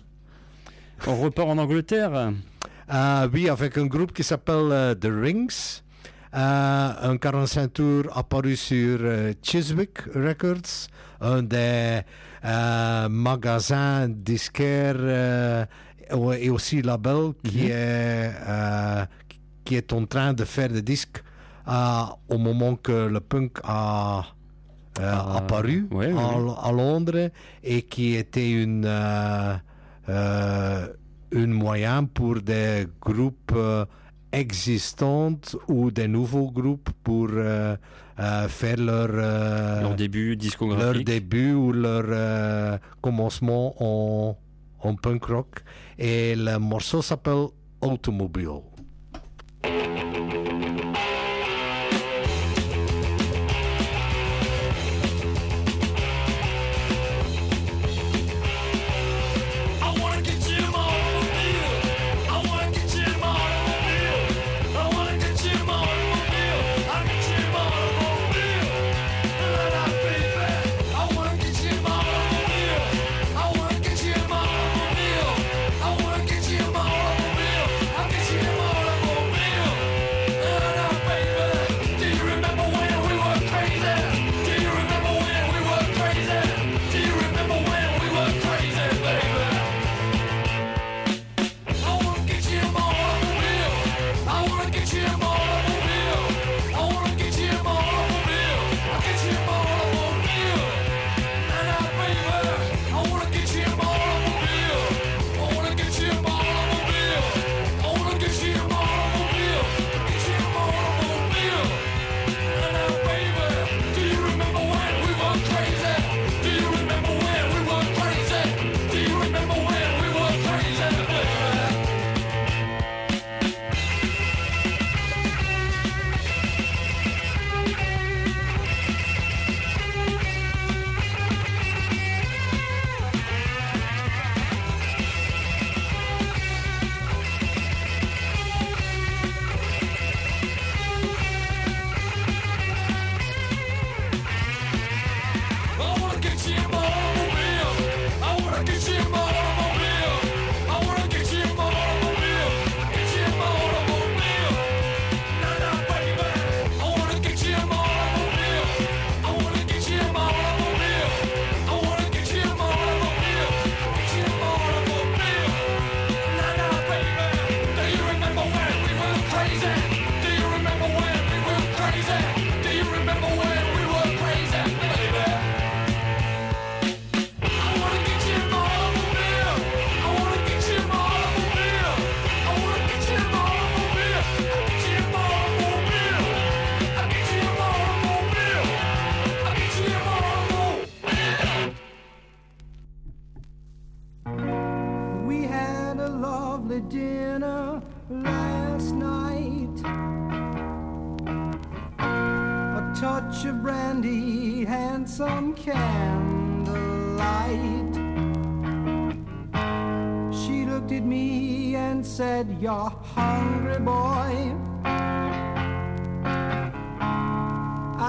On 1.08 1.16
repart 1.16 1.50
en 1.50 1.58
Angleterre. 1.58 2.32
Euh, 2.94 3.28
oui, 3.34 3.50
avec 3.50 3.78
un 3.78 3.86
groupe 3.88 4.14
qui 4.14 4.24
s'appelle 4.24 4.70
euh, 4.72 4.94
The 4.96 5.08
Rings. 5.10 5.82
Un 6.34 7.18
45 7.18 7.74
tours 7.74 8.04
apparu 8.16 8.56
sur 8.56 9.00
Chiswick 9.42 10.02
Records, 10.14 10.88
un 11.20 11.42
des 11.42 12.02
magasins 13.10 14.08
disquaires 14.10 15.68
et 16.40 16.50
aussi 16.50 16.82
label 16.82 17.32
qui, 17.44 17.64
Mhm. 17.64 17.72
est, 17.72 18.32
qui 19.66 19.76
est 19.76 19.92
en 19.94 20.06
train 20.06 20.34
de 20.34 20.44
faire 20.46 20.70
des 20.70 20.82
disques 20.82 21.24
au 22.30 22.38
moment 22.38 22.76
que 22.76 23.08
le 23.08 23.20
punk 23.20 23.60
a 23.64 24.26
euh, 25.00 25.12
Ah, 25.14 25.38
apparu 25.38 25.88
ouais, 25.92 26.12
à, 26.12 26.72
Londres 26.72 27.30
et 27.64 27.82
qui 27.84 28.16
était 28.16 28.50
une 28.52 28.86
euh, 28.86 29.56
euh, 30.10 30.88
un 31.36 31.48
moyen 31.48 32.06
pour 32.06 32.42
des 32.42 32.88
groupes 33.02 33.52
euh, 33.56 33.86
existants 34.32 35.40
ou 35.68 35.92
des 35.92 36.08
nouveaux 36.08 36.50
groupes 36.52 36.90
pour 37.04 37.28
euh, 37.32 37.76
euh, 38.20 38.48
faire 38.48 38.78
leur, 38.78 39.08
Leur 39.10 39.96
début 39.96 40.30
leur 40.30 40.38
discographique. 40.38 41.06
début 41.06 41.54
ou 41.54 41.72
leur 41.74 42.80
commencement 43.02 43.76
en, 43.80 44.38
en 44.82 44.96
punk 44.96 45.26
rock. 45.26 45.60
Et 46.00 46.36
le 46.36 46.58
morceau 46.58 47.02
s'appelle 47.02 47.48
Automobile. 47.82 48.62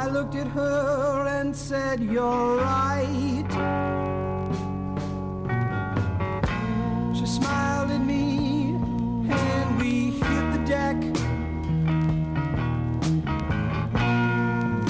I 0.08 0.10
looked 0.10 0.36
at 0.36 0.46
her 0.46 1.26
and 1.28 1.54
said, 1.54 2.00
You're 2.00 2.56
right. 2.56 3.44
She 7.14 7.26
smiled 7.26 7.90
at 7.90 8.00
me 8.00 8.76
and 9.28 9.78
we 9.78 10.12
hit 10.12 10.52
the 10.54 10.64
deck. 10.64 10.96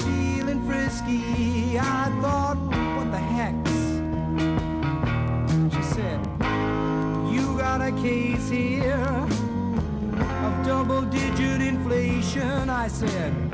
Feeling 0.05 0.65
frisky, 0.65 1.77
I 1.77 2.17
thought, 2.21 2.57
What 2.95 3.11
the 3.11 3.17
heck? 3.17 3.57
She 5.73 5.83
said, 5.95 6.19
You 7.29 7.57
got 7.57 7.81
a 7.81 7.91
case 8.01 8.47
here 8.47 9.27
of 10.45 10.65
double 10.65 11.01
digit 11.01 11.61
inflation. 11.61 12.69
I 12.69 12.87
said, 12.87 13.48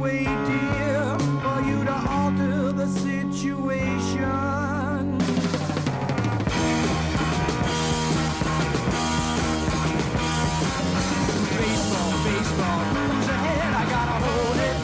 Wait, 0.00 0.24
dear, 0.24 1.18
for 1.42 1.60
you 1.60 1.84
to 1.84 1.92
alter 2.08 2.72
the 2.72 2.86
situation. 2.86 4.24
Baseball, 11.58 12.12
baseball, 12.24 12.80
who's 12.96 13.28
ahead? 13.28 13.74
I 13.74 13.84
gotta 13.90 14.16
hold 14.24 14.58
it, 14.68 14.76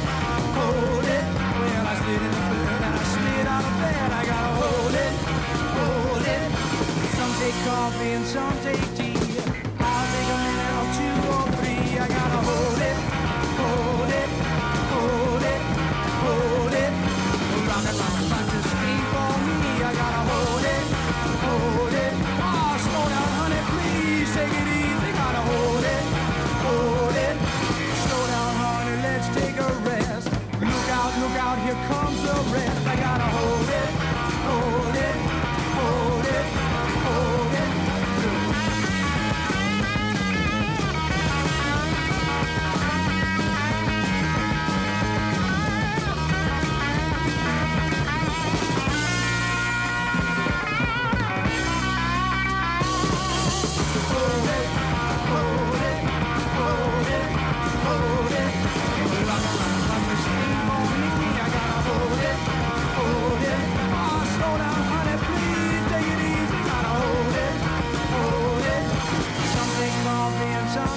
hold 0.59 1.07
it. 1.17 1.25
Well, 1.61 1.87
I 1.87 1.95
slid 1.97 2.21
in 2.21 2.33
the 2.37 2.45
bed 2.53 2.83
and 2.85 2.95
I 2.95 3.05
slid 3.15 3.47
out 3.47 3.65
of 3.65 3.75
bed. 3.81 4.11
I 4.13 4.23
gotta 4.27 4.53
hold 4.61 4.95
it, 5.07 5.15
hold 5.81 6.27
it. 6.37 6.49
Some 7.17 7.33
take 7.41 7.59
coffee 7.65 8.13
and 8.13 8.27
some 8.27 8.57
take 8.63 8.96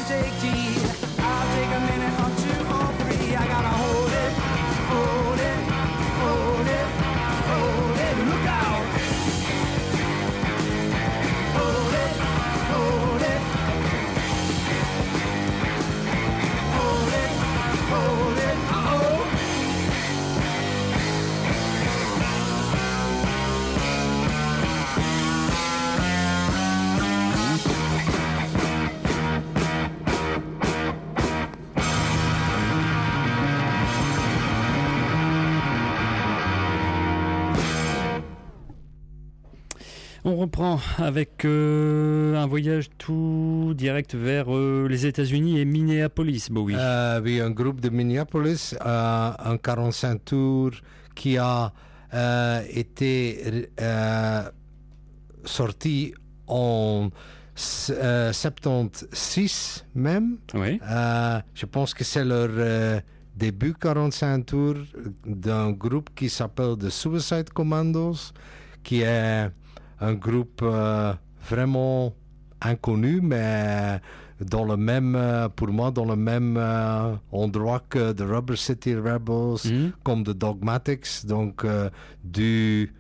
take 0.09 0.48
reprend 40.39 40.79
avec 40.97 41.45
euh, 41.45 42.35
un 42.35 42.47
voyage 42.47 42.89
tout 42.97 43.73
direct 43.75 44.15
vers 44.15 44.45
euh, 44.53 44.87
les 44.89 45.05
États-Unis 45.05 45.59
et 45.59 45.65
Minneapolis, 45.65 46.47
Bowie. 46.49 46.75
Euh, 46.77 47.21
oui, 47.23 47.39
un 47.39 47.51
groupe 47.51 47.79
de 47.81 47.89
Minneapolis, 47.89 48.75
euh, 48.85 49.31
un 49.37 49.57
45 49.57 50.25
tours 50.25 50.71
qui 51.15 51.37
a 51.37 51.71
été 52.73 53.69
sorti 55.45 56.13
en 56.47 57.09
s- 57.55 57.91
euh, 57.95 58.33
76 58.33 59.85
même. 59.95 60.37
Oui. 60.53 60.79
Je 61.53 61.65
pense 61.65 61.93
que 61.93 62.03
c'est 62.03 62.25
leur 62.25 62.49
début 63.35 63.73
45 63.73 64.45
tours 64.45 64.75
d'un 65.25 65.71
groupe 65.71 66.09
qui 66.15 66.29
s'appelle 66.29 66.75
The 66.79 66.89
Suicide 66.89 67.49
Commandos, 67.53 68.31
qui 68.83 69.01
est 69.01 69.49
un 70.01 70.13
groupe 70.13 70.61
euh, 70.63 71.13
vraiment 71.49 72.13
inconnu, 72.61 73.21
mais 73.21 73.99
dans 74.41 74.63
le 74.65 74.77
même, 74.77 75.15
euh, 75.15 75.49
pour 75.49 75.67
moi, 75.69 75.91
dans 75.91 76.05
le 76.05 76.15
même 76.15 76.55
euh, 76.57 77.13
endroit 77.31 77.81
que 77.89 78.11
The 78.13 78.21
Rubber 78.21 78.55
City 78.57 78.95
Rebels, 78.95 79.59
Mhm. 79.65 79.91
comme 80.03 80.23
The 80.23 80.29
Dogmatics, 80.31 81.25
donc 81.25 81.65
euh, 81.65 81.89
du 82.23 82.93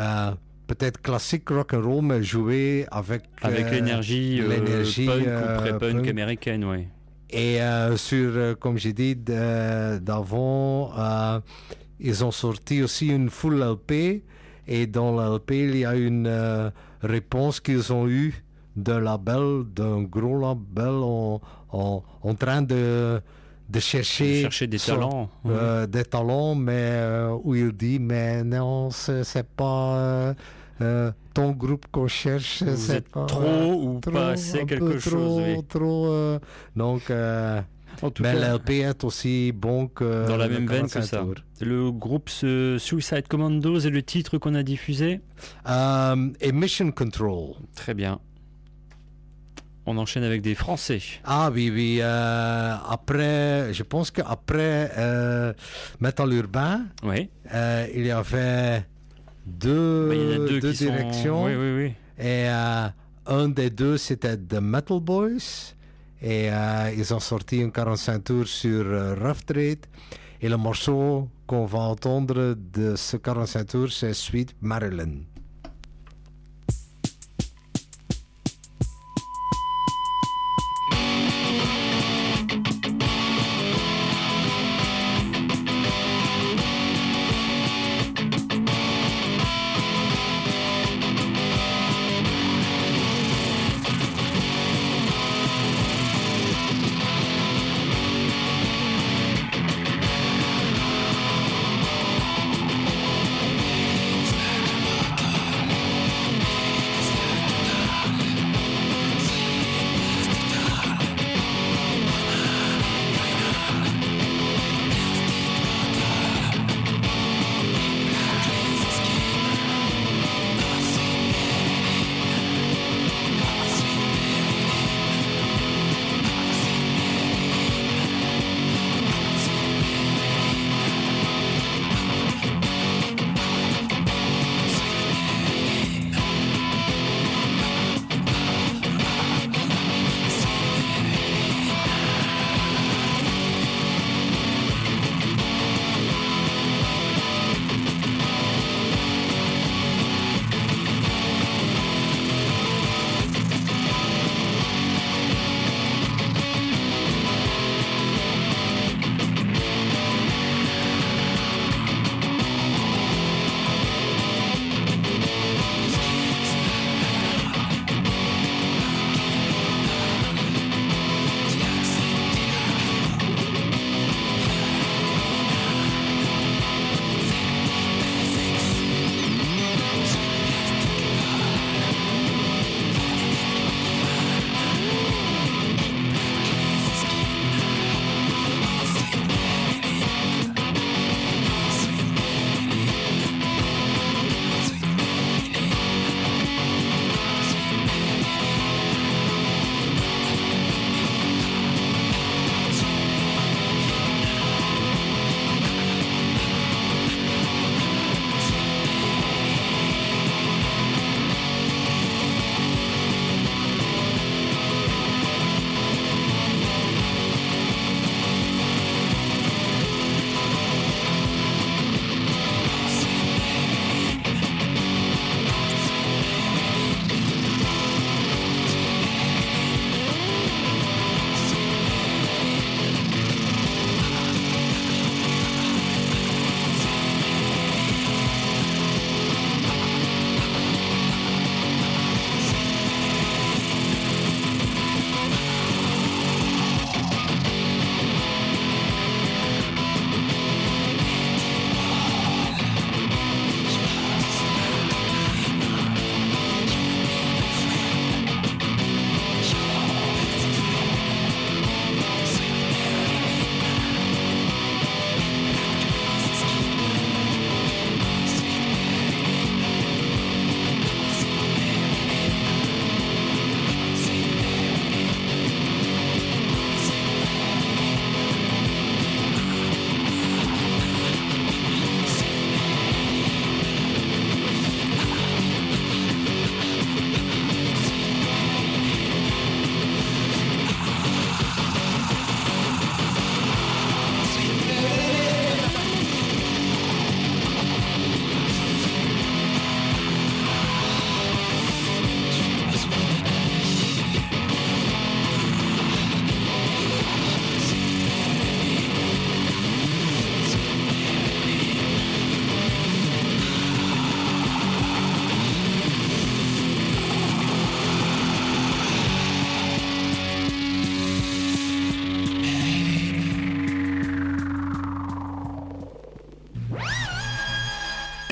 euh, 0.00 0.30
peut-être 0.66 1.00
classique 1.02 1.48
rock 1.50 1.74
and 1.74 1.82
roll, 1.82 2.02
mais 2.04 2.22
joué 2.22 2.86
avec 2.90 3.22
Avec 3.42 3.66
euh, 3.66 3.70
l'énergie 3.70 4.40
l'énergie, 4.40 5.06
punk 5.06 5.20
ou 5.26 5.60
pré-punk 5.60 5.96
punk. 5.96 6.08
américaine, 6.08 6.64
oui. 6.64 6.86
Et 7.30 7.58
sur, 7.96 8.56
comme 8.60 8.78
j'ai 8.78 8.92
dit 8.92 9.16
d'avant, 10.00 10.92
ils 11.98 12.24
ont 12.24 12.30
sorti 12.30 12.82
aussi 12.82 13.08
une 13.08 13.30
full 13.30 13.60
LP. 13.62 14.22
Et 14.68 14.86
dans 14.86 15.12
l'LP, 15.16 15.50
il 15.52 15.76
y 15.78 15.84
a 15.84 15.94
une 15.94 16.26
euh, 16.26 16.70
réponse 17.02 17.60
qu'ils 17.60 17.92
ont 17.92 18.08
eue 18.08 18.34
d'un 18.74 19.00
label, 19.00 19.62
d'un 19.74 20.02
gros 20.02 20.38
label 20.38 20.88
en, 21.02 21.40
en, 21.70 22.02
en 22.22 22.34
train 22.34 22.62
de, 22.62 23.20
de 23.68 23.80
chercher, 23.80 24.42
Chercher 24.42 24.66
des 24.66 24.78
son- 24.78 24.94
talents. 24.94 25.30
euh, 25.46 25.86
des 25.86 26.04
talents, 26.04 26.54
mais 26.54 26.72
euh, 26.76 27.36
où 27.44 27.54
il 27.54 27.72
dit, 27.72 27.98
mais 27.98 28.42
non, 28.44 28.90
c'est 28.90 29.46
pas 29.56 30.34
euh, 30.82 31.10
ton 31.32 31.52
groupe 31.52 31.86
qu'on 31.90 32.06
cherche. 32.08 32.62
C'est 32.76 33.08
pas, 33.08 33.24
trop 33.26 33.82
ou 33.82 34.00
trop, 34.00 34.10
pas 34.12 34.28
assez 34.30 34.64
quelque 34.66 34.98
chose, 34.98 35.36
Trop, 35.36 35.42
oui. 35.42 35.64
trop, 35.68 36.38
donc, 36.74 37.02
En 38.02 38.10
tout 38.10 38.22
mais 38.22 38.34
cas, 38.34 38.52
l'LP 38.52 38.70
est 38.70 39.04
aussi 39.04 39.52
bon 39.52 39.88
que 39.88 40.26
dans 40.26 40.36
la 40.36 40.46
le 40.48 40.54
même 40.54 40.66
veine 40.68 40.86
que 40.86 40.92
45 40.94 41.02
ça. 41.02 41.24
Le 41.64 41.90
groupe 41.90 42.28
Suicide 42.30 43.28
Commandos 43.28 43.78
et 43.80 43.90
le 43.90 44.02
titre 44.02 44.38
qu'on 44.38 44.54
a 44.54 44.62
diffusé. 44.62 45.20
Euh, 45.68 46.30
et 46.40 46.52
Mission 46.52 46.90
Control. 46.92 47.54
Très 47.74 47.94
bien. 47.94 48.18
On 49.88 49.98
enchaîne 49.98 50.24
avec 50.24 50.42
des 50.42 50.56
Français. 50.56 51.00
Ah 51.24 51.48
oui, 51.52 51.70
oui. 51.72 51.98
euh, 52.00 52.74
après, 52.88 53.72
je 53.72 53.84
pense 53.84 54.10
qu'après 54.10 54.90
euh, 54.98 55.52
Metal 56.00 56.32
Urbain, 56.32 56.86
Oui. 57.04 57.30
euh, 57.54 57.86
il 57.94 58.04
y 58.06 58.10
avait 58.10 58.84
deux, 59.46 60.08
Bah, 60.08 60.14
il 60.16 60.20
y 60.22 60.24
en 60.26 60.44
a 60.44 60.48
deux, 60.60 60.72
directions. 60.72 61.42
sont. 61.42 61.46
Oui, 61.46 61.54
oui, 61.54 61.76
oui. 61.84 61.92
Et 62.18 62.48
euh, 62.48 62.88
un 63.26 63.48
des 63.48 63.70
deux, 63.70 63.96
c'était 63.96 64.36
The 64.36 64.54
Metal 64.60 64.98
Boys. 64.98 65.74
Et 66.22 66.50
euh, 66.50 66.92
ils 66.96 67.12
ont 67.12 67.20
sorti 67.20 67.62
un 67.62 67.70
45 67.70 68.24
tours 68.24 68.46
sur 68.46 68.84
euh, 68.86 69.14
Rough 69.14 69.44
Trade. 69.46 69.86
Et 70.40 70.48
le 70.48 70.56
morceau 70.56 71.28
qu'on 71.46 71.66
va 71.66 71.80
entendre 71.80 72.54
de 72.54 72.96
ce 72.96 73.16
45 73.16 73.64
tours, 73.66 73.92
c'est 73.92 74.14
Sweet 74.14 74.54
Marilyn. 74.60 75.20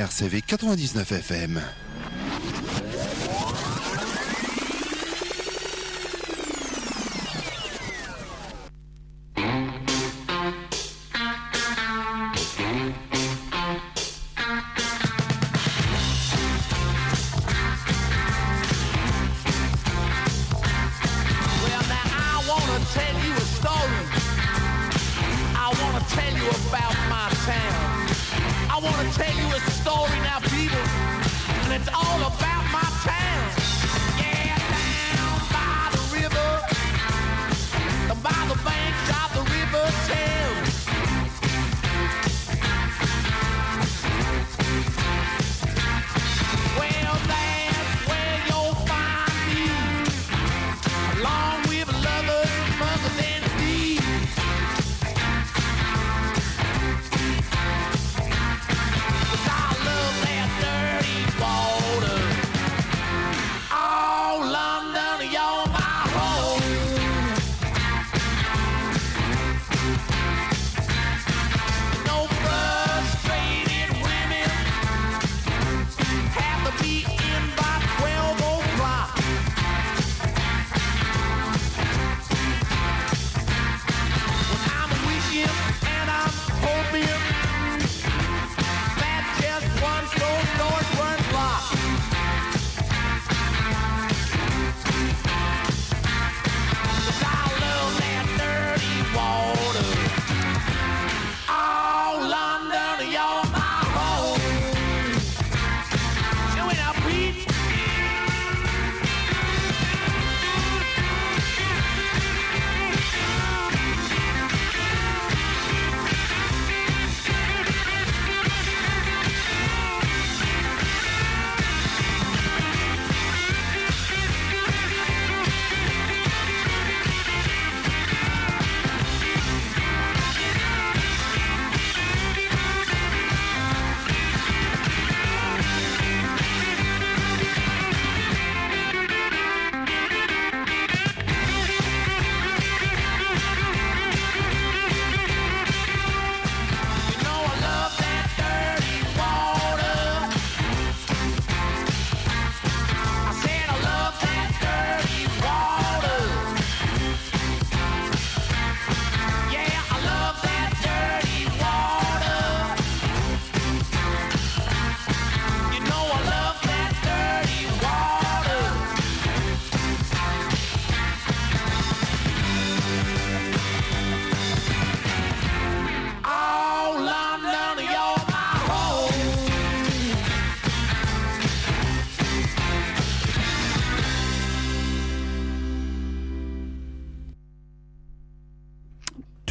RCV 0.05 0.42
99 0.46 1.22
FM. 1.22 1.84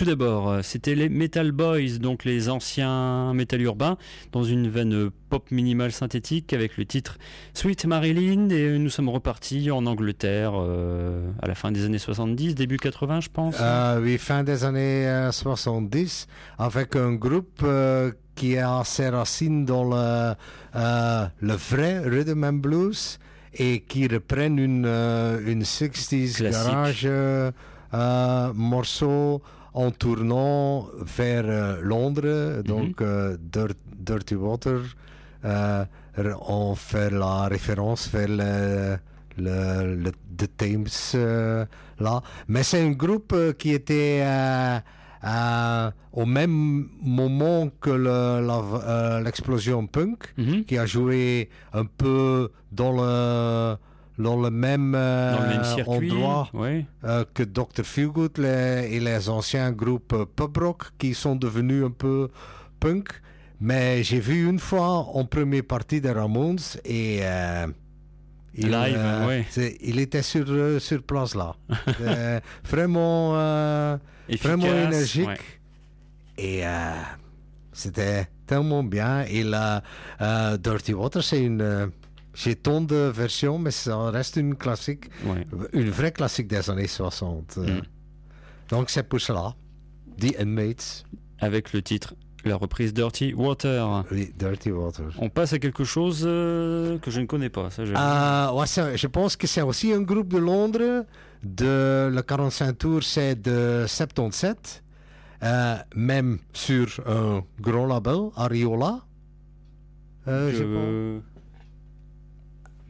Tout 0.03 0.09
d'abord, 0.09 0.49
euh, 0.49 0.59
c'était 0.63 0.95
les 0.95 1.07
Metal 1.07 1.53
Boys, 1.53 1.97
donc 1.97 2.25
les 2.25 2.49
anciens 2.49 3.33
métal 3.33 3.61
urbains, 3.61 3.97
dans 4.33 4.43
une 4.43 4.67
veine 4.67 4.93
euh, 4.93 5.09
pop 5.29 5.49
minimale 5.49 5.93
synthétique 5.93 6.51
avec 6.51 6.75
le 6.75 6.83
titre 6.83 7.17
Sweet 7.53 7.85
Marilyn. 7.85 8.49
Et 8.49 8.63
euh, 8.63 8.77
nous 8.79 8.89
sommes 8.89 9.07
repartis 9.07 9.71
en 9.71 9.85
Angleterre 9.85 10.55
euh, 10.55 11.31
à 11.41 11.47
la 11.47 11.55
fin 11.55 11.71
des 11.71 11.85
années 11.85 11.99
70, 11.99 12.53
début 12.53 12.75
80, 12.75 13.21
je 13.21 13.29
pense. 13.29 13.55
Euh, 13.61 14.01
oui, 14.01 14.17
fin 14.17 14.43
des 14.43 14.65
années 14.65 15.07
euh, 15.07 15.31
70, 15.31 16.27
avec 16.59 16.97
un 16.97 17.13
groupe 17.13 17.61
euh, 17.63 18.11
qui 18.35 18.57
a 18.57 18.83
ses 18.83 19.07
racines 19.07 19.63
dans 19.63 19.85
le, 19.85 20.33
euh, 20.75 21.25
le 21.39 21.53
vrai 21.53 21.99
rhythm 21.99 22.43
and 22.43 22.53
blues 22.55 23.19
et 23.53 23.79
qui 23.79 24.09
reprennent 24.09 24.59
une, 24.59 24.83
euh, 24.85 25.39
une 25.45 25.63
60s 25.63 26.35
Classique. 26.35 26.51
garage 26.51 27.03
euh, 27.05 27.51
euh, 27.93 28.51
morceau 28.53 29.41
en 29.73 29.91
tournant 29.91 30.87
vers 31.01 31.43
euh, 31.47 31.81
Londres, 31.81 32.61
donc 32.63 33.01
euh, 33.01 33.37
Dirt- 33.39 33.77
Dirty 33.97 34.35
Water. 34.35 34.79
Euh, 35.45 35.85
on 36.47 36.75
fait 36.75 37.09
la 37.09 37.47
référence 37.47 38.07
vers 38.09 38.27
le, 38.29 38.97
le, 39.37 39.95
le 39.95 40.11
The 40.37 40.47
Thames 40.57 40.85
euh, 41.15 41.65
là. 41.99 42.21
Mais 42.47 42.63
c'est 42.63 42.81
un 42.81 42.91
groupe 42.91 43.33
euh, 43.33 43.51
qui 43.53 43.71
était 43.73 44.21
euh, 44.23 44.79
euh, 45.25 45.91
au 46.13 46.25
même 46.25 46.87
moment 47.01 47.69
que 47.81 47.89
le- 47.89 48.09
euh, 48.09 49.21
l'explosion 49.21 49.87
punk, 49.87 50.33
Mhm. 50.37 50.65
qui 50.65 50.77
a 50.77 50.85
joué 50.85 51.49
un 51.73 51.85
peu 51.85 52.51
dans 52.71 52.91
le 52.91 53.75
dans 54.17 54.39
le 54.39 54.49
même, 54.51 54.93
euh, 54.95 55.35
Dans 55.35 55.41
le 55.43 55.49
même 55.49 55.63
circuit. 55.63 56.11
endroit 56.11 56.49
euh, 57.03 57.25
que 57.33 57.43
Dr. 57.43 57.83
Feelgood 57.83 58.37
les- 58.37 58.89
et 58.91 58.99
les 58.99 59.29
anciens 59.29 59.71
groupes 59.71 60.13
euh, 60.13 60.25
pub 60.25 60.55
rock 60.57 60.83
qui 60.97 61.13
sont 61.13 61.35
devenus 61.35 61.83
un 61.85 61.91
peu 61.91 62.29
punk. 62.79 63.09
Mais 63.59 64.03
j'ai 64.03 64.19
vu 64.19 64.47
une 64.49 64.59
fois 64.59 64.87
en 64.89 65.25
première 65.25 65.63
partie 65.63 66.01
des 66.01 66.11
Ramones 66.11 66.59
et 66.85 67.19
euh, 67.21 67.67
il, 68.55 68.69
Live, 68.69 68.99
ouais. 69.27 69.45
c'est- 69.49 69.77
il 69.81 69.99
était 69.99 70.21
sur, 70.21 70.45
euh, 70.49 70.79
sur 70.79 71.01
place 71.03 71.33
là. 71.33 71.55
Euh, 72.01 72.39
vraiment, 72.69 73.31
euh, 73.35 73.97
vraiment 74.41 74.65
énergique. 74.65 75.27
ouais. 75.27 75.37
Et 76.37 76.65
euh, 76.67 76.91
c'était 77.71 78.27
tellement 78.45 78.83
bien. 78.83 79.21
Et 79.29 79.43
la 79.43 79.81
euh, 80.21 80.57
Dirty 80.57 80.93
Water, 80.93 81.23
c'est 81.23 81.43
une. 81.43 81.91
J'ai 82.33 82.55
tant 82.55 82.81
de 82.81 82.95
versions, 82.95 83.59
mais 83.59 83.71
ça 83.71 84.09
reste 84.11 84.35
une 84.37 84.55
classique, 84.55 85.05
Ouais. 85.25 85.45
une 85.73 85.89
vraie 85.89 86.11
classique 86.11 86.47
des 86.47 86.69
années 86.69 86.87
60. 86.87 87.55
euh. 87.57 87.79
Mm. 87.79 87.81
Donc 88.69 88.89
c'est 88.89 89.03
pour 89.03 89.19
cela. 89.21 89.55
The 90.19 90.39
Inmates, 90.39 91.05
Avec 91.39 91.73
le 91.73 91.81
titre, 91.81 92.13
la 92.45 92.55
reprise 92.55 92.93
Dirty 92.93 93.33
Water. 93.33 94.03
oui, 94.11 94.31
Dirty 94.37 94.71
Water. 94.71 95.05
On 95.19 95.29
passe 95.29 95.53
à 95.53 95.59
quelque 95.59 95.83
chose 95.83 96.23
euh, 96.25 96.97
que 96.99 97.11
je 97.11 97.19
ne 97.19 97.25
connais 97.25 97.49
pas. 97.49 97.69
Ça. 97.69 97.81
Euh, 97.83 98.51
ouais, 98.53 98.67
c'est- 98.67 98.95
je 98.97 99.07
pense 99.07 99.35
que 99.35 99.47
c'est 99.47 99.61
aussi 99.61 99.91
un 99.91 100.01
groupe 100.01 100.29
de 100.29 100.37
Londres. 100.37 101.05
De, 101.43 102.09
le 102.13 102.21
45 102.21 102.77
tours, 102.77 103.03
c'est 103.03 103.35
de 103.41 103.83
77. 103.87 104.81
euh, 105.43 105.75
même 105.95 106.37
sur 106.53 106.87
un 107.05 107.43
grand 107.59 107.85
label, 107.85 108.29
Ariola. 108.37 109.01
Euh, 110.29 110.51
Je- 110.51 110.57
j'ai 110.57 110.63
pas- 110.63 111.32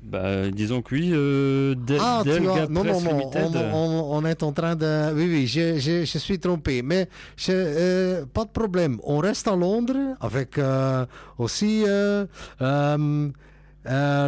Bah, 0.04 0.50
disons 0.52 0.82
que 0.82 0.96
oui. 0.96 1.12
Euh, 1.14 1.76
Ah, 2.00 2.22
tu 2.24 2.30
vois, 2.44 2.68
non, 2.68 2.84
non, 2.84 3.02
non, 3.02 3.32
on, 3.74 3.78
on- 3.78 4.18
on 4.18 4.26
est 4.26 4.44
en 4.44 4.52
train 4.52 4.76
de... 4.76 5.14
Oui, 5.14 5.26
oui, 5.32 5.48
je, 5.48 5.80
je- 5.80 6.04
je 6.06 6.18
suis 6.18 6.38
trompé, 6.40 6.82
mais 6.82 7.08
je- 7.38 7.52
euh, 7.54 8.26
pas 8.26 8.44
de 8.46 8.50
problème. 8.50 9.00
On 9.04 9.18
reste 9.20 9.48
à 9.48 9.56
Londres 9.56 10.16
avec 10.20 10.58
euh, 10.58 11.06
aussi... 11.38 11.84
euh, 11.88 12.26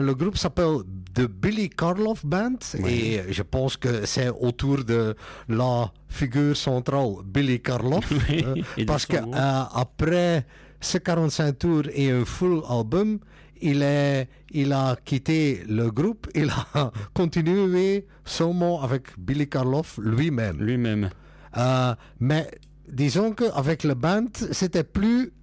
le 0.01 0.13
groupe 0.13 0.37
s'appelle 0.37 0.79
The 1.13 1.27
Billy 1.29 1.69
Karloff 1.69 2.25
Band 2.25 2.57
et 2.85 3.21
je 3.29 3.41
pense 3.41 3.77
que 3.77 4.05
c'est 4.05 4.29
autour 4.29 4.83
de 4.83 5.15
la 5.47 5.91
figure 6.09 6.55
centrale 6.57 7.15
Billy 7.25 7.61
Karloff. 7.61 8.09
Oui, 8.29 8.43
euh, 8.45 8.85
parce 8.85 9.05
que 9.05 9.15
euh, 9.17 9.63
après 9.73 10.45
ce 10.81 10.97
45 10.97 11.57
tours 11.57 11.83
et 11.93 12.11
un 12.11 12.25
full 12.25 12.61
album, 12.69 13.19
il, 13.65 13.81
est, 13.81 14.29
il 14.51 14.71
a 14.71 14.95
quitté 15.03 15.63
le 15.67 15.89
groupe, 15.89 16.27
il 16.35 16.49
a 16.49 16.91
continué 17.13 18.05
seulement 18.23 18.81
avec 18.81 19.17
Billy 19.17 19.49
Karloff 19.49 19.99
lui-même. 20.01 20.61
Lui-même. 20.61 21.09
Euh, 21.57 21.95
mais 22.19 22.47
disons 22.87 23.31
qu'avec 23.31 23.83
le 23.83 23.95
band, 23.95 24.27
c'était 24.51 24.83
plus 24.83 25.33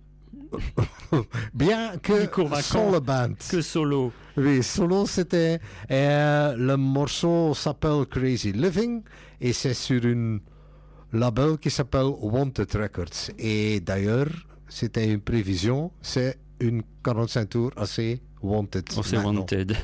bien 1.55 1.97
que 1.99 2.29
sans 2.63 2.93
le 2.93 3.01
band. 3.01 3.35
Que 3.51 3.61
solo. 3.61 4.13
Oui, 4.37 4.63
solo 4.63 5.07
c'était 5.07 5.61
euh, 5.91 6.55
le 6.57 6.77
morceau 6.77 7.55
s'appelle 7.55 8.07
Crazy 8.09 8.53
Living 8.53 9.03
et 9.41 9.53
c'est 9.53 9.75
sur 9.75 10.05
une 10.05 10.41
label 11.13 11.59
qui 11.59 11.71
s'appelle 11.71 12.11
Wanted 12.21 12.75
Records 12.75 13.31
et 13.39 13.81
d'ailleurs 13.81 14.29
c'était 14.69 15.11
une 15.11 15.21
prévision, 15.21 15.93
c'est 16.01 16.39
une 16.63 16.83
45 17.03 17.49
tours 17.49 17.71
assez 17.77 18.21
wanted. 18.43 18.85
Oh, 18.97 19.03
c'est 19.03 19.17
maintenant. 19.17 19.41
Wanted. 19.41 19.77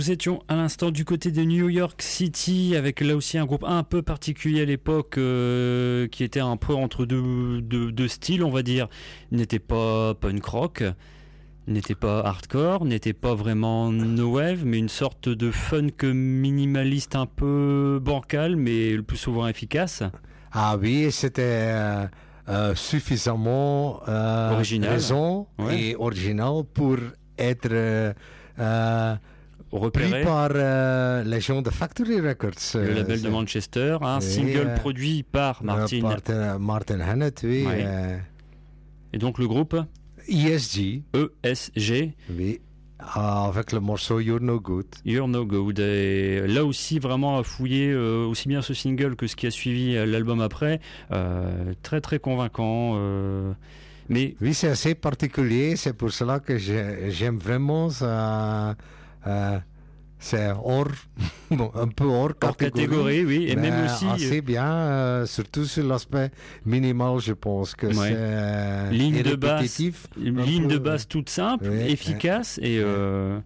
Nous 0.00 0.10
étions 0.10 0.42
à 0.48 0.56
l'instant 0.56 0.90
du 0.90 1.04
côté 1.04 1.30
de 1.30 1.42
New 1.42 1.68
York 1.68 2.00
City 2.00 2.74
avec 2.74 3.02
là 3.02 3.14
aussi 3.14 3.36
un 3.36 3.44
groupe 3.44 3.64
un 3.68 3.82
peu 3.82 4.00
particulier 4.00 4.62
à 4.62 4.64
l'époque 4.64 5.18
euh, 5.18 6.08
qui 6.08 6.24
était 6.24 6.40
un 6.40 6.56
peu 6.56 6.72
entre 6.72 7.04
deux, 7.04 7.60
deux, 7.60 7.92
deux 7.92 8.08
styles 8.08 8.42
on 8.42 8.48
va 8.48 8.62
dire. 8.62 8.88
N'était 9.30 9.58
pas 9.58 10.14
punk 10.14 10.42
rock, 10.42 10.84
n'était 11.66 11.94
pas 11.94 12.20
hardcore, 12.20 12.86
n'était 12.86 13.12
pas 13.12 13.34
vraiment 13.34 13.92
no 13.92 14.36
wave 14.36 14.64
mais 14.64 14.78
une 14.78 14.88
sorte 14.88 15.28
de 15.28 15.50
funk 15.50 16.02
minimaliste 16.02 17.14
un 17.14 17.26
peu 17.26 18.00
bancal 18.02 18.56
mais 18.56 18.92
le 18.92 19.02
plus 19.02 19.18
souvent 19.18 19.46
efficace. 19.48 20.02
Ah 20.50 20.78
oui, 20.80 21.12
c'était 21.12 21.42
euh, 21.44 22.06
euh, 22.48 22.74
suffisamment 22.74 24.00
euh, 24.08 24.52
Original. 24.54 24.92
raison 24.92 25.46
Ouais. 25.58 25.78
et 25.78 25.96
original 25.96 26.62
pour 26.72 26.96
être 27.36 27.68
euh, 27.70 29.14
euh, 29.72 29.90
pris 29.90 30.04
Repéré. 30.04 30.24
par 30.24 30.50
euh, 30.54 31.22
les 31.24 31.40
gens 31.40 31.62
de 31.62 31.70
Factory 31.70 32.20
Records. 32.20 32.50
Le 32.74 32.80
euh, 32.80 32.94
label 32.94 33.22
de 33.22 33.28
Manchester, 33.28 33.98
un 34.02 34.18
Oui, 34.18 34.22
single 34.24 34.66
euh, 34.68 34.74
produit 34.76 35.22
par 35.22 35.60
euh, 35.62 35.64
Martin. 35.66 36.00
Martin, 36.02 36.58
Martin 36.58 37.00
Hannett, 37.00 37.40
oui. 37.44 37.66
Et 39.12 39.18
donc 39.18 39.38
le 39.38 39.46
groupe? 39.48 39.76
ESG, 40.28 41.02
ESG, 41.42 42.12
oui. 42.36 42.60
ah, 43.00 43.46
avec 43.48 43.72
le 43.72 43.80
morceau 43.80 44.20
You're 44.20 44.40
No 44.40 44.60
Good. 44.60 44.86
You're 45.04 45.26
No 45.26 45.44
Good. 45.44 45.80
Et 45.80 46.46
là 46.46 46.64
aussi, 46.64 46.98
vraiment 46.98 47.38
à 47.38 47.42
fouiller 47.42 47.90
euh, 47.90 48.26
aussi 48.26 48.46
bien 48.48 48.62
ce 48.62 48.72
single 48.74 49.16
que 49.16 49.26
ce 49.26 49.34
qui 49.34 49.46
a 49.46 49.50
suivi 49.50 49.96
euh, 49.96 50.06
l'album 50.06 50.40
après. 50.40 50.80
Euh, 51.10 51.72
très 51.82 52.00
très 52.00 52.18
convaincant. 52.20 52.94
mais 54.08 54.34
Oui, 54.40 54.54
c'est 54.54 54.68
assez 54.68 54.94
particulier. 54.94 55.74
C'est 55.76 55.92
pour 55.94 56.12
cela 56.12 56.38
que 56.38 56.56
j'ai- 56.58 57.10
j'aime 57.10 57.38
vraiment 57.38 57.90
ça. 57.90 58.76
Euh, 59.26 59.58
c'est 60.18 60.50
hors, 60.50 60.88
bon, 61.50 61.70
un 61.74 61.88
peu 61.88 62.04
hors 62.04 62.32
hors 62.42 62.56
catégorie. 62.56 62.70
catégorie, 62.72 63.24
oui. 63.24 63.46
Et 63.48 63.56
mais 63.56 63.70
même 63.70 63.84
aussi 63.86 64.06
assez 64.06 64.42
bien, 64.42 64.66
euh, 64.70 65.26
surtout 65.26 65.64
sur 65.64 65.84
l'aspect 65.86 66.30
minimal, 66.66 67.18
je 67.20 67.32
pense 67.32 67.74
que 67.74 67.86
Ouais. 67.86 67.94
c'est 67.94 68.14
euh, 68.14 68.90
Ligne 68.90 69.22
de 69.22 69.34
basse. 69.34 69.78
ligne 70.16 70.68
peu, 70.68 70.74
de 70.74 70.78
basse 70.78 71.08
toute 71.08 71.30
simple, 71.30 71.68
Ouais, 71.68 71.90
efficace. 71.90 72.58
Et 72.62 72.78
euh, 72.82 73.38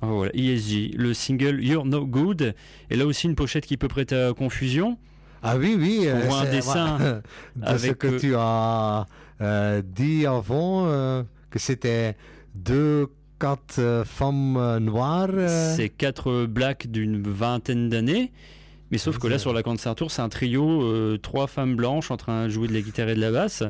oh, 0.00 0.06
voilà, 0.06 0.32
ESG, 0.34 0.94
le 0.96 1.12
single 1.12 1.62
You're 1.62 1.84
No 1.84 2.06
Good. 2.06 2.54
Et 2.90 2.96
là 2.96 3.04
aussi, 3.06 3.26
une 3.26 3.34
pochette 3.34 3.66
qui 3.66 3.76
peut 3.76 3.88
prêter 3.88 4.16
à 4.16 4.32
confusion. 4.32 4.96
Ah 5.42 5.58
oui, 5.58 5.76
oui. 5.78 6.08
On 6.10 6.20
voit 6.20 6.40
un 6.40 6.50
dessin 6.50 6.98
de 7.56 7.66
ce 7.66 7.70
avec, 7.70 7.98
que 7.98 8.06
euh, 8.06 8.18
tu 8.18 8.34
as 8.34 9.06
euh, 9.42 9.82
dit 9.84 10.24
avant, 10.24 10.86
euh, 10.86 11.22
que 11.50 11.58
c'était 11.58 12.16
deux, 12.54 13.08
quatre 13.44 13.78
euh, 13.78 14.04
femmes 14.04 14.56
euh, 14.56 14.80
noires. 14.80 15.28
euh, 15.32 15.74
C'est 15.76 15.90
quatre 15.90 16.46
blacks 16.46 16.86
d'une 16.90 17.22
vingtaine 17.22 17.90
d'années. 17.90 18.32
Mais 18.90 18.98
sauf 18.98 19.18
que 19.18 19.26
là, 19.26 19.38
sur 19.38 19.52
la 19.52 19.62
concert 19.62 19.94
tour, 19.94 20.10
c'est 20.10 20.22
un 20.22 20.28
trio, 20.28 20.82
euh, 20.82 21.18
trois 21.18 21.46
femmes 21.46 21.74
blanches 21.74 22.10
en 22.10 22.16
train 22.16 22.44
de 22.44 22.50
jouer 22.50 22.68
de 22.68 22.72
la 22.74 22.80
guitare 22.80 23.08
et 23.08 23.14
de 23.14 23.20
la 23.20 23.32
basse. 23.32 23.62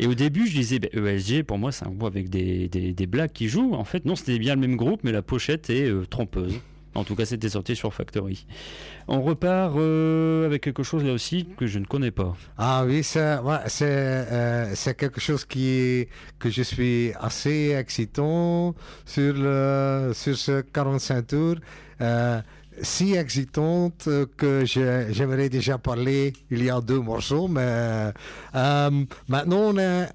Et 0.00 0.06
au 0.06 0.14
début, 0.14 0.46
je 0.46 0.52
disais, 0.54 0.78
ben, 0.80 0.90
ESG, 1.06 1.44
pour 1.44 1.56
moi, 1.58 1.72
c'est 1.72 1.86
un 1.86 1.90
groupe 1.90 2.04
avec 2.04 2.28
des, 2.30 2.68
des, 2.68 2.92
des 2.92 3.06
blacks 3.06 3.32
qui 3.32 3.48
jouent. 3.48 3.74
En 3.74 3.84
fait, 3.84 4.04
non, 4.04 4.16
c'était 4.16 4.38
bien 4.38 4.54
le 4.56 4.60
même 4.60 4.76
groupe, 4.76 5.00
mais 5.04 5.12
la 5.12 5.22
pochette 5.22 5.70
est 5.70 5.88
euh, 5.88 6.04
trompeuse. 6.04 6.58
En 6.94 7.04
tout 7.04 7.14
cas, 7.14 7.24
c'était 7.24 7.48
sorti 7.48 7.76
sur 7.76 7.94
Factory. 7.94 8.46
On 9.06 9.22
repart 9.22 9.76
euh, 9.76 10.46
avec 10.46 10.62
quelque 10.62 10.82
chose 10.82 11.04
là 11.04 11.12
aussi 11.12 11.46
que 11.56 11.66
je 11.66 11.78
ne 11.78 11.84
connais 11.84 12.10
pas. 12.10 12.36
Ah 12.58 12.84
oui, 12.84 13.06
euh, 13.16 14.70
c'est 14.74 14.96
quelque 14.96 15.20
chose 15.20 15.44
qui 15.44 16.08
que 16.40 16.50
je 16.50 16.62
suis 16.62 17.12
assez 17.20 17.76
excitant 17.78 18.74
sur 19.06 19.34
sur 20.14 20.36
ce 20.36 20.62
45 20.62 21.26
tours. 21.26 21.56
Euh, 22.00 22.40
si 22.82 23.14
excitante 23.14 24.08
que 24.36 24.64
j'aimerais 24.64 25.48
déjà 25.48 25.78
parler 25.78 26.32
il 26.50 26.64
y 26.64 26.70
a 26.70 26.80
deux 26.80 27.00
morceaux, 27.00 27.46
mais 27.46 28.12
maintenant 28.52 29.74
on 29.74 29.76
est 29.76 30.08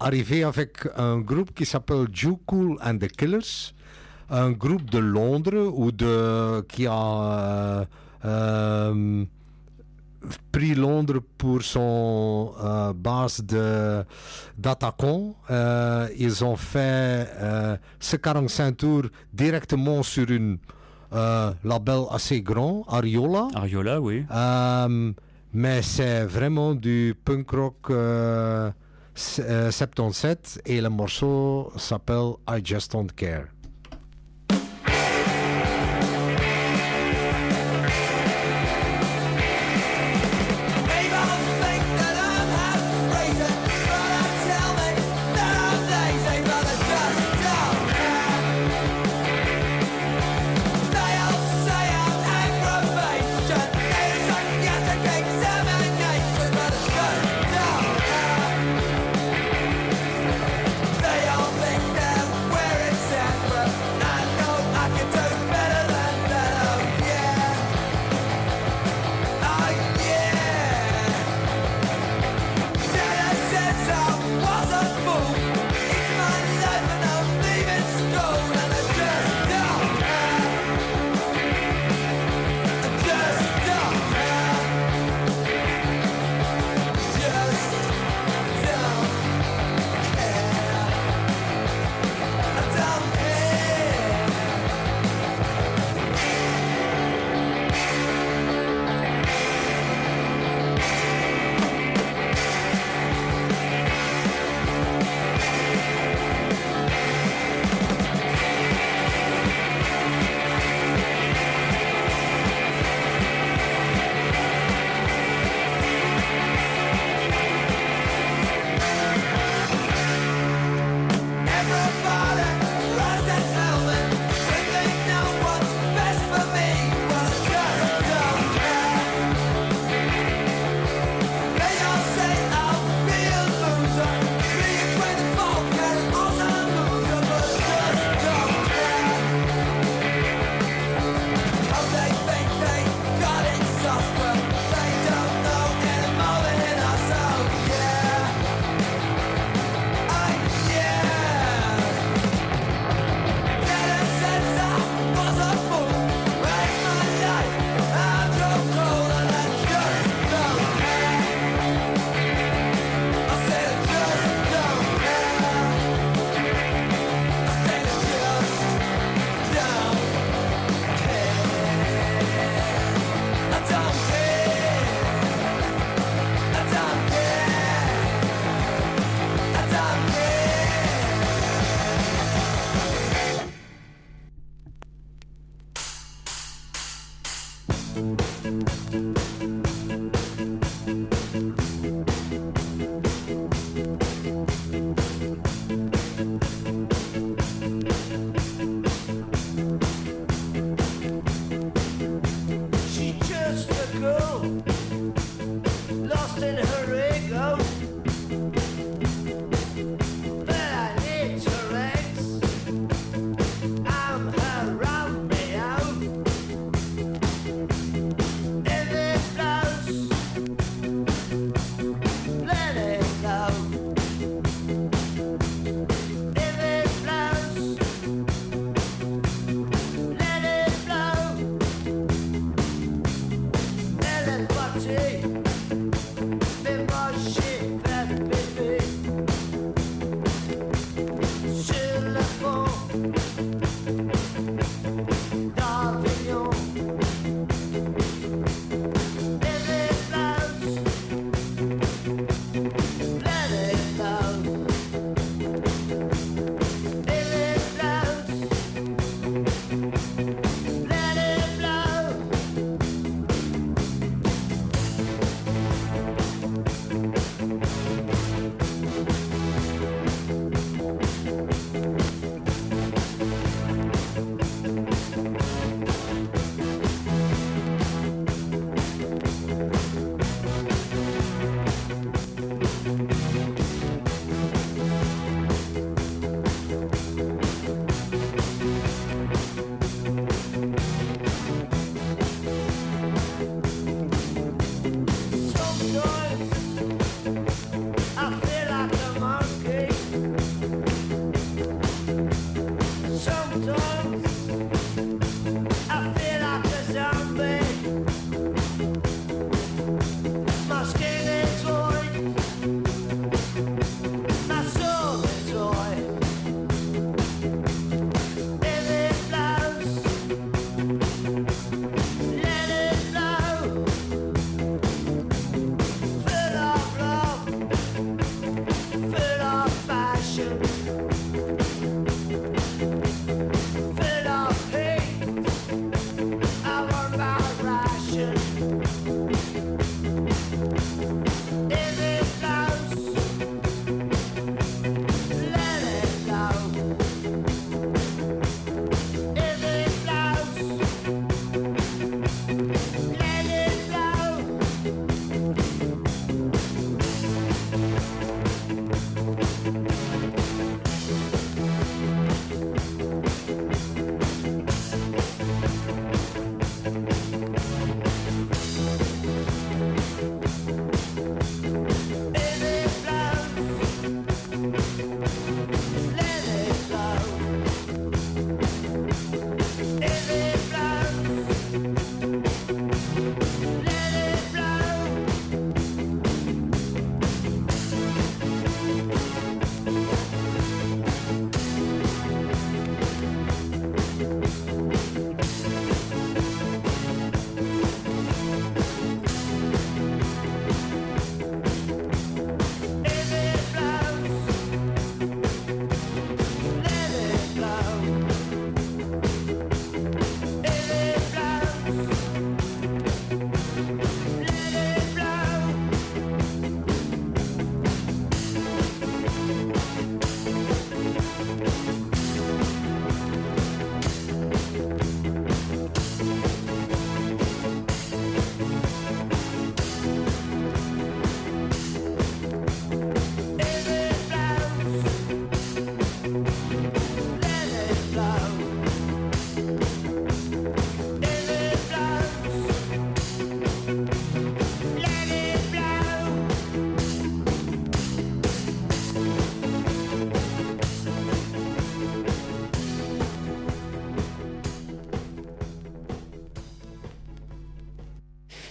arrivé 0.00 0.42
avec 0.44 0.86
un 0.96 1.18
groupe 1.18 1.54
qui 1.54 1.64
s'appelle 1.64 2.06
Jew 2.12 2.36
Cool 2.46 2.78
and 2.82 2.98
the 2.98 3.08
Killers, 3.08 3.74
un 4.30 4.50
groupe 4.52 4.90
de 4.90 4.98
Londres 4.98 5.72
ou 5.74 5.90
de 5.92 6.60
qui 6.68 6.86
a 6.86 6.92
euh, 6.92 7.84
euh, 8.24 9.24
pris 10.52 10.74
Londres 10.74 11.20
pour 11.38 11.62
son 11.62 12.52
euh, 12.62 12.92
base 12.92 13.40
de 13.42 14.04
d'attaquants. 14.58 15.34
Euh, 15.50 16.08
ils 16.18 16.44
ont 16.44 16.56
fait 16.56 17.28
ce 18.00 18.16
45 18.16 18.76
tours 18.76 19.04
directement 19.32 20.02
sur 20.02 20.28
une 20.30 20.58
label 21.12 22.02
assez 22.10 22.42
grand, 22.42 22.84
Ariola. 22.88 23.48
Ariola, 23.54 24.00
oui. 24.00 24.24
Mais 25.54 25.80
c'est 25.80 26.24
vraiment 26.26 26.74
du 26.74 27.14
punk 27.24 27.50
rock 27.52 27.76
euh, 27.88 28.70
s- 29.16 29.40
euh, 29.42 29.70
77 29.70 30.60
et 30.66 30.82
le 30.82 30.90
morceau 30.90 31.72
s'appelle 31.76 32.32
I 32.46 32.60
Just 32.62 32.92
Don't 32.92 33.10
Care. 33.16 33.46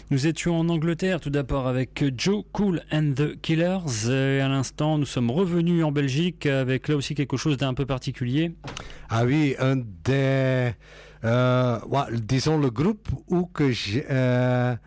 Nous 0.10 0.26
étions 0.26 0.58
en 0.58 0.70
Angleterre 0.70 1.20
tout 1.20 1.30
d'abord 1.30 1.68
avec 1.68 2.02
Joe 2.18 2.46
Cool 2.54 2.82
and 2.94 3.12
the 3.14 3.36
Killers. 3.42 4.10
Et 4.10 4.40
à 4.40 4.48
l'instant, 4.48 4.98
nous 4.98 5.06
sommes 5.06 5.30
revenus 5.30 5.84
en 5.84 5.92
Belgique 5.92 6.46
avec 6.46 6.88
là 6.88 6.96
aussi 6.96 7.14
quelque 7.14 7.36
chose 7.36 7.58
d'un 7.58 7.74
peu 7.74 7.86
particulier. 7.86 8.56
Ah 9.10 9.26
oui, 9.26 9.58
un 9.60 9.76
des, 9.76 10.72
euh, 11.26 11.78
disons 12.14 12.58
le 12.58 12.70
groupe 12.70 13.10
où 13.28 13.48
que 13.48 13.70
euh, 14.10 14.78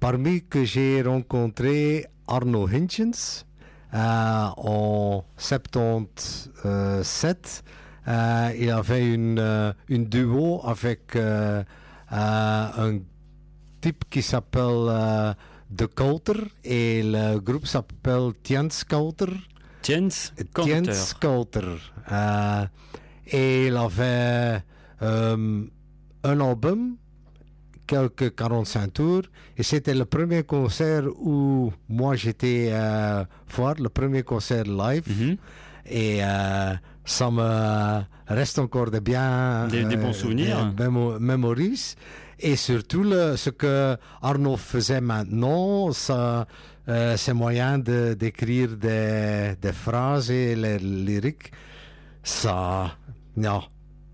parmi 0.00 0.42
que 0.42 0.64
j'ai 0.64 1.02
rencontré 1.02 2.06
Arno 2.26 2.66
Hinchins 2.66 3.44
euh, 3.92 4.46
en 4.56 5.22
77. 5.36 7.62
Euh, 8.08 8.50
il 8.58 8.70
avait 8.70 9.06
une, 9.06 9.74
une 9.90 10.06
duo 10.06 10.62
avec 10.64 11.14
un 11.14 11.62
type 13.82 14.04
qui 14.08 14.22
s'appelle 14.22 14.86
euh, 14.88 15.34
The 15.76 15.86
Coulter 15.94 16.40
et 16.64 17.02
le 17.04 17.38
groupe 17.40 17.66
s'appelle 17.66 18.30
Tiens 18.42 18.68
Coulter? 18.88 19.32
Tiens 19.82 20.08
Tiens 20.08 20.82
Coulter. 20.82 20.92
Coulter. 21.20 21.68
Euh, 22.10 22.64
et 23.26 23.66
il 23.66 23.76
avait 23.76 24.62
euh, 25.02 25.64
un 26.24 26.40
album, 26.40 26.96
quelques 27.86 28.34
45 28.34 28.92
tours, 28.92 29.22
et 29.56 29.62
c'était 29.62 29.94
le 29.94 30.04
premier 30.04 30.44
concert 30.44 31.04
où 31.20 31.72
moi 31.88 32.14
j'étais 32.16 32.68
euh, 32.72 33.24
voir, 33.54 33.74
le 33.78 33.88
premier 33.88 34.22
concert 34.22 34.64
live. 34.64 35.04
Mhm. 35.08 35.36
Et 35.86 36.20
euh, 36.22 36.74
ça 37.04 37.30
me 37.30 38.02
reste 38.28 38.58
encore 38.60 38.90
de 38.90 39.00
bien. 39.00 39.66
Des- 39.68 39.84
des 39.84 39.96
bons 39.96 40.12
souvenirs. 40.12 40.72
des 40.76 40.84
mémo- 40.84 41.18
mémories. 41.18 41.96
Et 42.44 42.56
surtout, 42.56 43.04
le- 43.04 43.36
ce 43.36 43.50
que 43.50 43.96
Arnaud 44.20 44.56
faisait 44.56 45.00
maintenant, 45.00 45.92
ça, 45.92 46.46
euh, 46.88 47.16
c'est 47.16 47.32
moyen 47.32 47.78
de- 47.78 48.14
d'écrire 48.14 48.76
des, 48.76 49.54
des 49.60 49.72
phrases 49.72 50.30
et 50.30 50.56
les 50.56 50.78
lyriques. 50.78 51.52
Ça 52.24 52.96
n'a 53.36 53.60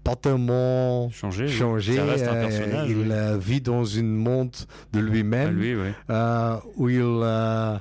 pas 0.05 0.17
tellement 0.17 1.11
Changé. 1.11 1.45
oui. 1.45 1.51
changé. 1.53 1.97
Ça 1.97 2.05
reste 2.05 2.27
un 2.29 2.35
Euh, 2.35 2.47
personnage. 2.49 2.91
il 2.91 2.97
oui. 2.99 3.09
euh, 3.11 3.39
vit 3.39 3.61
dans 3.61 3.85
une 3.85 4.15
monde 4.15 4.55
de 4.93 5.01
lui-même 5.01 5.55
lui, 5.59 5.75
oui. 5.75 5.89
euh, 6.11 6.57
où 6.77 6.89
il 6.89 7.01
euh, 7.03 7.77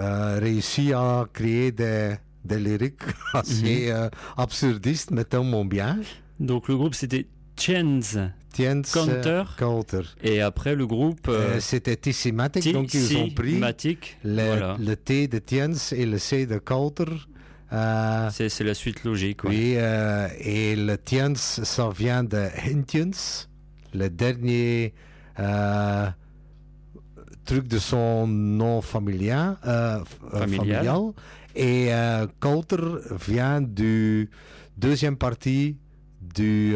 euh, 0.00 0.38
réussit 0.40 0.92
à 0.94 1.26
créer 1.32 1.70
des, 1.72 2.16
des 2.44 2.58
lyriques 2.58 3.02
assez 3.34 3.90
euh, 3.90 4.08
absurdistes, 4.36 5.10
mais 5.10 5.24
tellement 5.24 5.64
bien. 5.64 5.98
Donc 6.40 6.68
le 6.68 6.76
groupe 6.76 6.94
c'était 6.94 7.26
Chance 7.58 8.18
Tiens, 8.52 8.80
Counter. 8.82 9.42
Counter. 9.58 10.00
et 10.22 10.40
après 10.40 10.74
le 10.74 10.86
groupe 10.86 11.28
Euh, 11.28 11.56
euh, 11.56 11.60
C'était 11.60 11.96
Tissimatic, 11.96 12.72
donc 12.72 12.94
ils 12.94 13.16
ont 13.18 13.28
pris 13.30 13.60
le, 13.60 14.46
Voilà. 14.46 14.76
le 14.80 14.96
T 14.96 15.28
de 15.28 15.38
Tiens 15.38 15.72
et 15.92 16.06
le 16.06 16.16
C 16.18 16.46
de 16.46 16.56
Counter. 16.58 17.04
Euh, 17.72 18.30
C'est 18.32 18.48
c'est 18.48 18.64
la 18.64 18.72
suite 18.74 19.04
logique. 19.04 19.44
ouais. 19.44 19.50
oui, 19.50 19.74
euh, 19.76 20.28
et 20.38 20.74
le 20.74 20.96
Tiens, 20.96 21.34
ça 21.34 21.90
vient 21.90 22.24
de 22.24 22.46
Hentiens, 22.66 23.10
le 23.92 24.08
dernier 24.08 24.94
truc 27.44 27.68
de 27.68 27.78
son 27.78 28.26
nom 28.26 28.80
familial. 28.80 29.56
Familial. 30.32 30.56
familial. 30.56 31.12
Et 31.54 31.90
Coulter 32.40 32.76
vient 33.28 33.60
du 33.60 34.30
deuxième 34.78 35.16
partie 35.16 35.76
du 36.22 36.74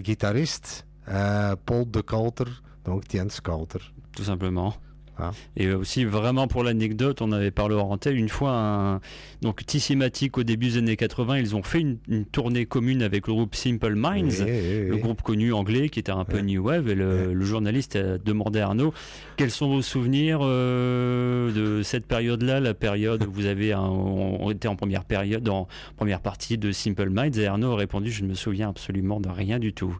guitariste 0.00 0.86
euh, 1.08 1.56
Paul 1.64 1.90
de 1.90 2.00
Coulter, 2.00 2.50
donc 2.84 3.06
Tiens 3.08 3.28
Coulter. 3.42 3.78
tout 4.12 4.24
simplement. 4.24 4.74
Ah. 5.18 5.32
Et 5.56 5.70
aussi, 5.72 6.04
vraiment 6.04 6.46
pour 6.46 6.62
l'anecdote, 6.62 7.20
on 7.22 7.32
avait 7.32 7.50
parlé 7.50 7.74
en 7.74 7.90
antenne 7.90 8.16
une 8.16 8.28
fois, 8.28 8.52
un... 8.52 9.00
donc 9.42 9.66
Tissimatic 9.66 10.38
au 10.38 10.42
début 10.44 10.68
des 10.68 10.76
années 10.78 10.96
80, 10.96 11.38
ils 11.38 11.56
ont 11.56 11.62
fait 11.62 11.80
une, 11.80 11.98
une 12.08 12.24
tournée 12.24 12.66
commune 12.66 13.02
avec 13.02 13.26
le 13.26 13.34
groupe 13.34 13.54
Simple 13.54 13.94
Minds. 13.96 14.42
Oui, 14.44 14.50
oui, 14.50 14.88
Le 14.88 14.96
groupe 14.96 15.22
connu 15.22 15.52
anglais 15.52 15.88
qui 15.88 15.98
était 15.98 16.12
un 16.12 16.24
peu 16.24 16.38
new 16.40 16.62
wave 16.62 16.88
et 16.88 16.94
le, 16.94 17.32
le 17.34 17.44
journaliste 17.44 17.96
a 17.96 18.18
demandé 18.18 18.60
à 18.60 18.66
Arnaud 18.66 18.94
quels 19.36 19.50
sont 19.50 19.68
vos 19.68 19.82
souvenirs 19.82 20.40
euh, 20.42 21.52
de 21.52 21.82
cette 21.82 22.06
période-là, 22.06 22.60
la 22.60 22.74
période 22.74 23.24
où 23.26 23.30
vous 23.32 23.46
avez 23.46 23.72
un- 23.72 23.80
on 23.80 24.50
était 24.50 24.68
en 24.68 24.76
première 24.76 25.04
période, 25.04 25.48
en 25.48 25.66
première 25.96 26.20
partie 26.20 26.58
de 26.58 26.72
Simple 26.72 27.10
Minds 27.10 27.38
et 27.38 27.46
Arnaud 27.46 27.72
a 27.72 27.76
répondu 27.76 28.10
je 28.10 28.22
ne 28.22 28.28
me 28.28 28.34
souviens 28.34 28.68
absolument 28.68 29.20
de 29.20 29.28
rien 29.28 29.58
du 29.58 29.72
tout. 29.72 29.96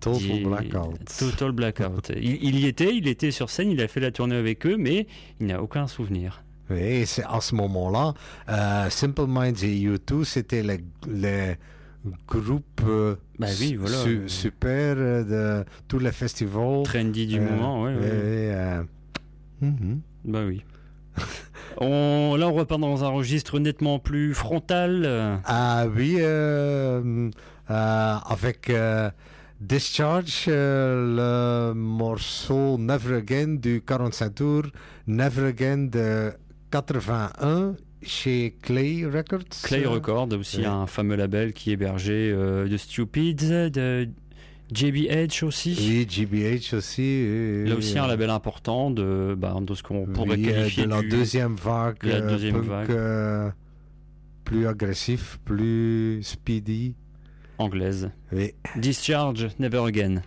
Total 0.00 0.42
Blackout. 0.44 0.98
Total 1.18 1.52
blackout. 1.52 2.12
il, 2.16 2.42
il 2.44 2.58
y 2.58 2.66
était, 2.66 2.94
il 2.96 3.06
était 3.06 3.30
sur 3.30 3.50
scène, 3.50 3.70
il 3.70 3.80
a 3.82 3.88
fait 3.88 4.00
la 4.00 4.10
tournée 4.10 4.36
avec 4.36 4.66
eux, 4.66 4.76
mais 4.78 5.06
il 5.40 5.46
n'a 5.46 5.62
aucun 5.62 5.86
souvenir. 5.86 6.42
Oui, 6.70 6.78
et 6.78 7.06
c'est 7.06 7.24
à 7.24 7.40
ce 7.40 7.54
moment-là, 7.56 8.14
euh, 8.48 8.88
Simple 8.90 9.26
Minds 9.26 9.62
et 9.64 9.74
U2, 9.84 10.24
c'était 10.24 10.62
les, 10.62 10.78
les 11.08 11.56
groupes 12.26 12.80
euh, 12.86 13.16
Bah 13.38 13.48
oui, 13.60 13.74
voilà. 13.74 13.96
su- 13.98 14.22
super 14.28 14.94
euh, 14.96 15.62
de 15.62 15.66
tous 15.88 15.98
les 15.98 16.12
festivals. 16.12 16.82
Trendy 16.84 17.26
du 17.26 17.38
Euh, 17.38 17.50
moment, 17.50 17.82
oui, 17.82 17.92
ouais. 17.94 18.80
mhm. 19.60 20.00
Bah 20.24 20.40
oui. 20.46 20.62
on, 21.78 22.36
là, 22.38 22.48
on 22.48 22.52
repart 22.54 22.80
dans 22.80 23.02
un 23.04 23.08
registre 23.08 23.58
nettement 23.58 23.98
plus 23.98 24.32
frontal. 24.32 25.40
Ah 25.44 25.86
oui, 25.94 26.18
avec 27.68 28.70
Discharge, 29.60 30.46
euh, 30.48 31.72
le 31.72 31.74
morceau 31.74 32.78
Never 32.78 33.16
Again 33.16 33.56
du 33.60 33.82
45 33.82 34.34
tours, 34.34 34.62
Never 35.06 35.48
Again 35.48 35.88
de 35.92 36.32
81 36.70 37.74
chez 38.02 38.56
Clay 38.62 39.04
Records. 39.04 39.44
Clay 39.62 39.84
euh, 39.84 39.90
Record, 39.90 40.28
aussi 40.38 40.60
ouais. 40.60 40.66
un 40.66 40.86
fameux 40.86 41.16
label 41.16 41.52
qui 41.52 41.72
hébergeait 41.72 42.32
euh, 42.32 42.66
de 42.68 42.76
Stupids, 42.78 43.34
de 43.70 44.08
JBH 44.72 45.42
aussi. 45.42 45.76
Oui, 45.78 46.06
GBH 46.08 46.72
aussi. 46.74 47.02
oui, 47.02 47.68
Là 47.68 47.76
aussi 47.76 47.98
euh, 47.98 48.02
un 48.04 48.06
label 48.06 48.30
important 48.30 48.90
de, 48.90 49.34
bah, 49.36 49.54
de 49.60 49.74
ce 49.74 49.82
qu'on 49.82 50.06
pourrait 50.06 50.36
oui, 50.38 50.48
euh, 50.48 50.52
qualifier 50.54 50.84
de 50.84 50.90
la 50.90 51.02
du- 51.02 51.08
deuxième 51.10 51.56
vague, 51.56 51.98
de 52.02 52.08
la 52.08 52.14
euh, 52.16 52.30
deuxième 52.30 52.54
punk, 52.54 52.64
vague. 52.64 52.90
euh, 52.92 53.50
plus 54.44 54.66
agressif, 54.66 55.38
plus 55.44 56.20
speedy. 56.22 56.94
Anglaise. 57.60 58.10
Oui. 58.32 58.54
Discharge, 58.76 59.48
Never 59.58 59.86
Again. 59.86 60.22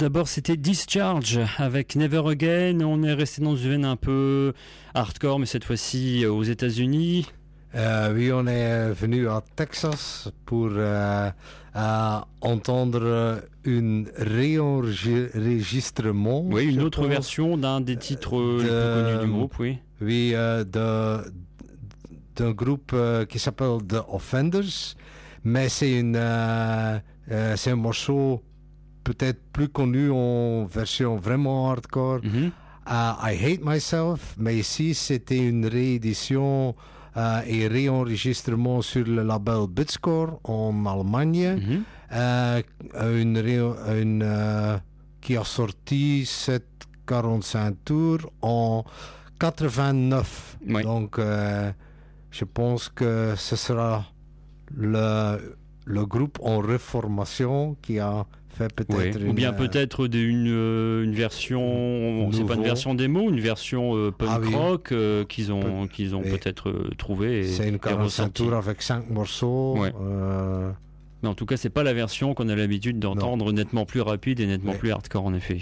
D'abord, 0.00 0.26
c'était 0.28 0.56
Discharge 0.56 1.40
avec 1.58 1.94
Never 1.94 2.22
Again. 2.26 2.80
On 2.80 3.02
est 3.02 3.12
resté 3.12 3.42
dans 3.42 3.54
une 3.54 3.70
veine 3.70 3.84
un 3.84 3.96
peu 3.96 4.54
hardcore, 4.94 5.38
mais 5.38 5.44
cette 5.44 5.64
fois-ci 5.64 6.24
euh, 6.24 6.32
aux 6.32 6.42
États-Unis. 6.42 7.26
Euh, 7.74 8.14
oui, 8.14 8.32
on 8.32 8.46
est 8.46 8.92
venu 8.92 9.28
à 9.28 9.44
Texas 9.54 10.30
pour 10.46 10.70
euh, 10.72 11.30
entendre 12.40 13.42
un 13.66 14.04
réenregistrement. 14.16 16.44
Oui, 16.46 16.72
une 16.72 16.80
autre 16.80 17.02
pense. 17.02 17.10
version 17.10 17.58
d'un 17.58 17.82
des 17.82 17.96
titres 17.96 18.38
euh, 18.38 18.58
les 18.58 18.64
plus 18.64 18.70
connus 19.18 19.26
du 19.26 19.32
groupe, 19.38 19.58
oui. 19.58 19.76
Oui, 20.00 20.32
euh, 20.34 20.64
d'un 20.64 21.24
groupe 22.52 22.96
qui 23.28 23.38
s'appelle 23.38 23.80
The 23.86 23.98
Offenders, 24.08 24.96
mais 25.44 25.68
c'est 25.68 25.92
une, 25.92 26.18
c'est 27.28 27.70
un 27.70 27.76
morceau 27.76 28.42
peut-être 29.10 29.40
plus 29.52 29.68
connu 29.68 30.10
en 30.10 30.66
version 30.66 31.16
vraiment 31.16 31.70
hardcore. 31.70 32.20
Mhm. 32.22 32.50
Euh, 32.90 33.12
I 33.30 33.32
Hate 33.44 33.64
Myself, 33.64 34.34
mais 34.38 34.56
ici 34.58 34.94
c'était 34.94 35.38
une 35.52 35.66
réédition 35.66 36.74
euh, 37.16 37.40
et 37.46 37.66
réenregistrement 37.68 38.82
sur 38.82 39.04
le 39.16 39.22
label 39.22 39.66
Bitscore 39.68 40.32
en 40.44 40.86
Allemagne, 40.86 41.48
Mhm. 41.60 41.82
euh, 42.12 42.62
une, 43.22 44.80
qui 45.20 45.36
a 45.36 45.44
sorti 45.44 46.24
cette 46.24 46.66
45 47.06 47.74
tours 47.84 48.24
en 48.42 48.84
89. 49.38 50.56
Oui. 50.68 50.82
Donc 50.82 51.18
je 51.18 52.44
pense 52.44 52.88
que 52.88 53.34
ce 53.36 53.56
sera 53.56 54.04
le, 54.72 55.56
le 55.84 56.06
groupe 56.06 56.38
en 56.42 56.58
reformation 56.60 57.76
qui 57.82 57.98
a 57.98 58.24
fait 58.68 59.16
Ou 59.26 59.32
bien 59.32 59.50
euh, 59.52 59.56
peut-être 59.56 60.04
une, 60.14 60.46
euh, 60.48 61.04
une 61.04 61.14
version, 61.14 62.30
c'est 62.32 62.44
pas 62.46 62.54
une 62.54 62.62
version 62.62 62.94
démo, 62.94 63.28
une 63.30 63.40
version 63.40 63.96
euh, 63.96 64.10
punk 64.10 64.28
Ah 64.32 64.40
oui. 64.42 64.54
rock 64.54 64.92
euh, 64.92 65.24
qu'ils 65.24 65.52
ont, 65.52 65.86
qu'ils 65.86 66.14
ont 66.14 66.22
oui. 66.24 66.30
peut-être 66.30 66.72
trouvé. 66.98 67.40
et- 67.40 67.44
C'est 67.48 67.68
une 67.68 67.76
et 67.76 67.78
45 67.78 68.02
ressorti. 68.04 68.42
tours 68.42 68.54
avec 68.54 68.82
5 68.82 69.10
morceaux. 69.10 69.76
Ouais. 69.78 69.92
euh, 70.00 70.70
Mais 71.22 71.28
en 71.28 71.34
tout 71.34 71.46
cas, 71.46 71.56
c'est 71.56 71.70
pas 71.70 71.82
la 71.82 71.92
version 71.94 72.34
qu'on 72.34 72.48
a 72.48 72.54
l'habitude 72.56 72.98
d'entendre, 72.98 73.52
nettement 73.52 73.84
plus 73.84 74.00
rapide 74.00 74.40
et 74.40 74.46
nettement 74.46 74.72
plus 74.74 74.90
hardcore 74.90 75.24
en 75.24 75.34
effet. 75.34 75.58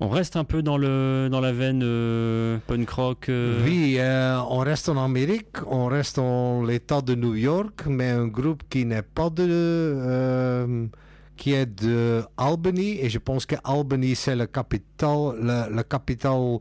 On 0.00 0.08
reste 0.08 0.36
un 0.36 0.44
peu 0.44 0.62
dans 0.62 0.76
le 0.78 1.26
dans 1.28 1.40
la 1.40 1.50
veine 1.50 1.80
euh, 1.82 2.58
punk 2.68 2.88
rock. 2.88 3.28
euh, 3.28 3.58
Oui, 3.64 3.96
euh, 3.98 4.38
on 4.48 4.58
reste 4.58 4.88
en 4.88 4.96
Amérique, 5.04 5.56
on 5.68 5.86
reste 5.86 6.16
dans 6.18 6.62
l'État 6.62 7.00
de 7.00 7.16
New 7.16 7.34
York, 7.34 7.82
mais 7.88 8.08
un 8.10 8.28
groupe 8.28 8.62
qui 8.70 8.84
n'est 8.84 9.02
pas 9.02 9.28
de... 9.28 10.88
qui 11.38 11.52
est 11.54 11.66
de 11.66 12.22
Albany, 12.36 12.98
et 13.00 13.08
je 13.08 13.18
pense 13.18 13.46
que 13.46 13.56
Albany 13.64 14.14
c'est 14.14 14.36
le 14.36 14.46
capital, 14.46 15.20
le, 15.70 15.82
capital 15.82 16.58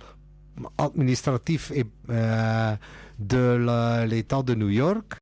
administratif 0.78 1.72
et, 1.76 1.86
euh, 2.10 2.76
de 3.20 4.06
l'État 4.08 4.44
de 4.44 4.54
New 4.56 4.70
York. 4.70 5.16